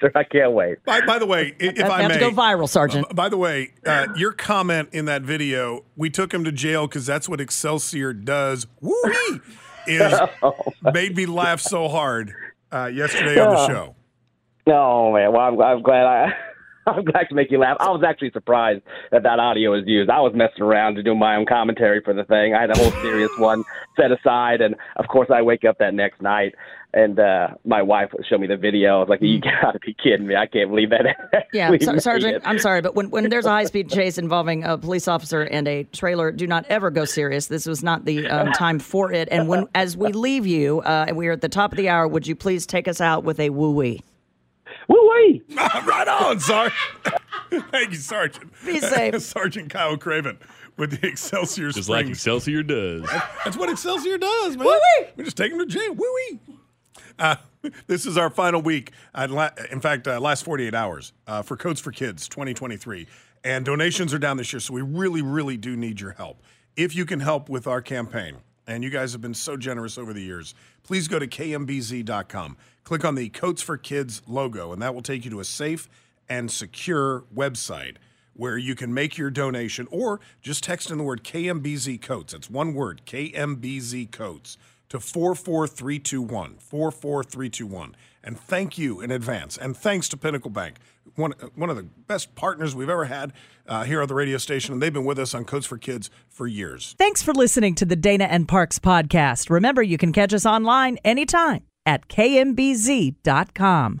Sure, 0.00 0.12
I 0.14 0.24
can't 0.24 0.52
wait. 0.52 0.84
By, 0.84 1.00
by 1.02 1.18
the 1.18 1.26
way, 1.26 1.54
if 1.58 1.76
Have- 1.78 1.90
I 1.90 2.02
have 2.02 2.10
may, 2.10 2.18
to 2.18 2.20
go 2.20 2.30
viral, 2.30 2.68
Sergeant. 2.68 3.06
uh, 3.10 3.14
By 3.14 3.28
the 3.28 3.36
way, 3.36 3.72
uh, 3.84 4.06
your 4.16 4.32
comment 4.32 4.90
in 4.92 5.06
that 5.06 5.22
video, 5.22 5.84
we 5.96 6.08
took 6.10 6.32
him 6.32 6.44
to 6.44 6.52
jail 6.52 6.86
because 6.86 7.04
that's 7.06 7.28
what 7.28 7.40
Excelsior 7.40 8.12
does. 8.12 8.66
Woo 8.80 8.94
is 9.86 10.14
made 10.92 11.16
me 11.16 11.26
laugh 11.26 11.60
so 11.60 11.88
hard 11.88 12.32
uh, 12.72 12.86
yesterday 12.92 13.40
on 13.40 13.50
the 13.54 13.66
show. 13.66 13.94
Oh 14.66 15.12
man, 15.12 15.32
well 15.32 15.40
I'm, 15.40 15.60
I'm 15.60 15.82
glad 15.82 16.04
I. 16.06 16.32
I'm 16.86 17.04
glad 17.04 17.28
to 17.28 17.34
make 17.34 17.50
you 17.50 17.58
laugh. 17.58 17.76
I 17.80 17.90
was 17.90 18.02
actually 18.02 18.30
surprised 18.30 18.80
that 19.10 19.22
that 19.24 19.38
audio 19.38 19.72
was 19.72 19.82
used. 19.86 20.08
I 20.08 20.20
was 20.20 20.32
messing 20.34 20.62
around 20.62 20.94
to 20.94 21.02
do 21.02 21.14
my 21.14 21.36
own 21.36 21.44
commentary 21.44 22.00
for 22.02 22.14
the 22.14 22.24
thing. 22.24 22.54
I 22.54 22.62
had 22.62 22.70
a 22.70 22.78
whole 22.78 22.90
serious 23.02 23.30
one 23.36 23.62
set 23.94 24.10
aside, 24.10 24.62
and 24.62 24.74
of 24.96 25.06
course, 25.08 25.28
I 25.30 25.42
wake 25.42 25.66
up 25.66 25.76
that 25.80 25.92
next 25.92 26.22
night, 26.22 26.54
and 26.94 27.18
uh 27.18 27.48
my 27.64 27.82
wife 27.82 28.10
showed 28.28 28.40
me 28.40 28.46
the 28.46 28.56
video. 28.56 28.96
I 28.96 29.00
was 29.00 29.08
like, 29.08 29.22
"You 29.22 29.40
got 29.40 29.72
to 29.72 29.78
be 29.78 29.94
kidding 29.94 30.26
me! 30.26 30.36
I 30.36 30.46
can't 30.46 30.70
believe 30.70 30.90
that." 30.90 31.46
Yeah, 31.52 31.72
actually 31.72 32.00
Sergeant, 32.00 32.36
it." 32.36 32.42
I'm 32.44 32.58
sorry, 32.58 32.80
but 32.80 32.94
when, 32.94 33.10
when 33.10 33.28
there's 33.30 33.46
a 33.46 33.50
high 33.50 33.64
speed 33.64 33.90
chase 33.98 34.18
involving 34.18 34.64
a 34.64 34.76
police 34.76 35.08
officer 35.08 35.42
and 35.42 35.66
a 35.66 35.84
trailer, 35.84 36.30
do 36.30 36.46
not 36.46 36.66
ever 36.68 36.90
go 36.90 37.04
serious. 37.04 37.46
This 37.46 37.66
was 37.66 37.82
not 37.82 38.04
the 38.04 38.26
um, 38.28 38.52
time 38.52 38.78
for 38.78 39.12
it. 39.12 39.28
And 39.30 39.48
when 39.48 39.66
as 39.74 39.96
we 39.96 40.12
leave 40.12 40.46
you, 40.46 40.80
uh, 40.80 41.06
and 41.08 41.16
we 41.16 41.28
are 41.28 41.32
at 41.32 41.40
the 41.40 41.48
top 41.48 41.72
of 41.72 41.78
the 41.78 41.88
hour, 41.88 42.06
would 42.08 42.26
you 42.26 42.34
please 42.34 42.66
take 42.66 42.88
us 42.88 43.00
out 43.00 43.24
with 43.24 43.40
a 43.40 43.50
woo 43.50 43.72
wee? 43.72 44.02
Woo 44.88 45.10
wee! 45.10 45.42
right 45.54 46.08
on, 46.08 46.40
Sergeant. 46.40 46.74
Thank 47.70 47.90
you, 47.90 47.96
Sergeant. 47.96 48.52
Be 48.64 48.80
safe. 48.80 49.20
Sergeant 49.22 49.70
Kyle 49.70 49.96
Craven 49.96 50.38
with 50.78 50.98
the 50.98 51.08
Excelsior 51.08 51.70
Just 51.70 51.88
like 51.88 52.06
Excelsior 52.06 52.62
does. 52.62 53.02
That's 53.44 53.56
what 53.56 53.68
Excelsior 53.68 54.16
does, 54.16 54.56
man. 54.56 54.66
Woo-wee. 54.66 55.08
We 55.16 55.24
just 55.24 55.36
take 55.36 55.50
them 55.50 55.58
to 55.58 55.66
jail. 55.66 55.92
Woo-wee. 55.94 56.40
This 57.86 58.06
is 58.06 58.16
our 58.16 58.30
final 58.30 58.62
week. 58.62 58.92
Uh, 59.14 59.50
in 59.70 59.80
fact, 59.80 60.06
uh, 60.06 60.20
last 60.20 60.44
48 60.44 60.74
hours 60.74 61.12
uh, 61.26 61.42
for 61.42 61.56
Coats 61.56 61.80
for 61.80 61.90
Kids 61.90 62.28
2023. 62.28 63.06
And 63.44 63.64
donations 63.64 64.14
are 64.14 64.18
down 64.18 64.36
this 64.36 64.52
year, 64.52 64.60
so 64.60 64.74
we 64.74 64.82
really, 64.82 65.22
really 65.22 65.56
do 65.56 65.76
need 65.76 66.00
your 66.00 66.12
help. 66.12 66.42
If 66.76 66.94
you 66.94 67.04
can 67.04 67.20
help 67.20 67.48
with 67.48 67.66
our 67.66 67.82
campaign, 67.82 68.36
and 68.68 68.84
you 68.84 68.90
guys 68.90 69.12
have 69.12 69.20
been 69.20 69.34
so 69.34 69.56
generous 69.56 69.98
over 69.98 70.12
the 70.12 70.22
years, 70.22 70.54
please 70.82 71.08
go 71.08 71.18
to 71.18 71.26
kmbz.com. 71.26 72.56
Click 72.84 73.04
on 73.04 73.14
the 73.14 73.28
Coats 73.30 73.62
for 73.62 73.76
Kids 73.76 74.22
logo, 74.26 74.72
and 74.72 74.80
that 74.82 74.94
will 74.94 75.02
take 75.02 75.24
you 75.24 75.30
to 75.32 75.40
a 75.40 75.44
safe 75.44 75.88
and 76.28 76.50
secure 76.50 77.24
website 77.34 77.96
where 78.34 78.56
you 78.56 78.74
can 78.74 78.94
make 78.94 79.18
your 79.18 79.30
donation 79.30 79.88
or 79.90 80.20
just 80.42 80.62
text 80.62 80.90
in 80.90 80.98
the 80.98 81.04
word 81.04 81.24
KMBZ 81.24 82.00
Coats. 82.00 82.34
That's 82.34 82.48
one 82.48 82.74
word, 82.74 83.02
KMBZ 83.04 84.12
Coats, 84.12 84.58
to 84.88 85.00
44321. 85.00 86.56
44321. 86.58 87.96
And 88.24 88.38
thank 88.38 88.78
you 88.78 89.00
in 89.00 89.10
advance. 89.10 89.56
And 89.56 89.76
thanks 89.76 90.08
to 90.10 90.16
Pinnacle 90.16 90.50
Bank, 90.50 90.76
one, 91.14 91.32
one 91.54 91.70
of 91.70 91.76
the 91.76 91.84
best 91.84 92.34
partners 92.34 92.74
we've 92.74 92.88
ever 92.88 93.04
had 93.06 93.32
uh, 93.66 93.84
here 93.84 94.02
on 94.02 94.08
the 94.08 94.14
radio 94.14 94.38
station. 94.38 94.72
And 94.72 94.82
they've 94.82 94.92
been 94.92 95.04
with 95.04 95.18
us 95.18 95.34
on 95.34 95.44
Coats 95.44 95.66
for 95.66 95.78
Kids 95.78 96.10
for 96.28 96.46
years. 96.46 96.94
Thanks 96.98 97.22
for 97.22 97.32
listening 97.32 97.74
to 97.76 97.84
the 97.84 97.96
Dana 97.96 98.24
and 98.24 98.48
Parks 98.48 98.78
podcast. 98.78 99.50
Remember, 99.50 99.82
you 99.82 99.98
can 99.98 100.12
catch 100.12 100.34
us 100.34 100.46
online 100.46 100.98
anytime 101.04 101.64
at 101.86 102.08
kmbz.com. 102.08 104.00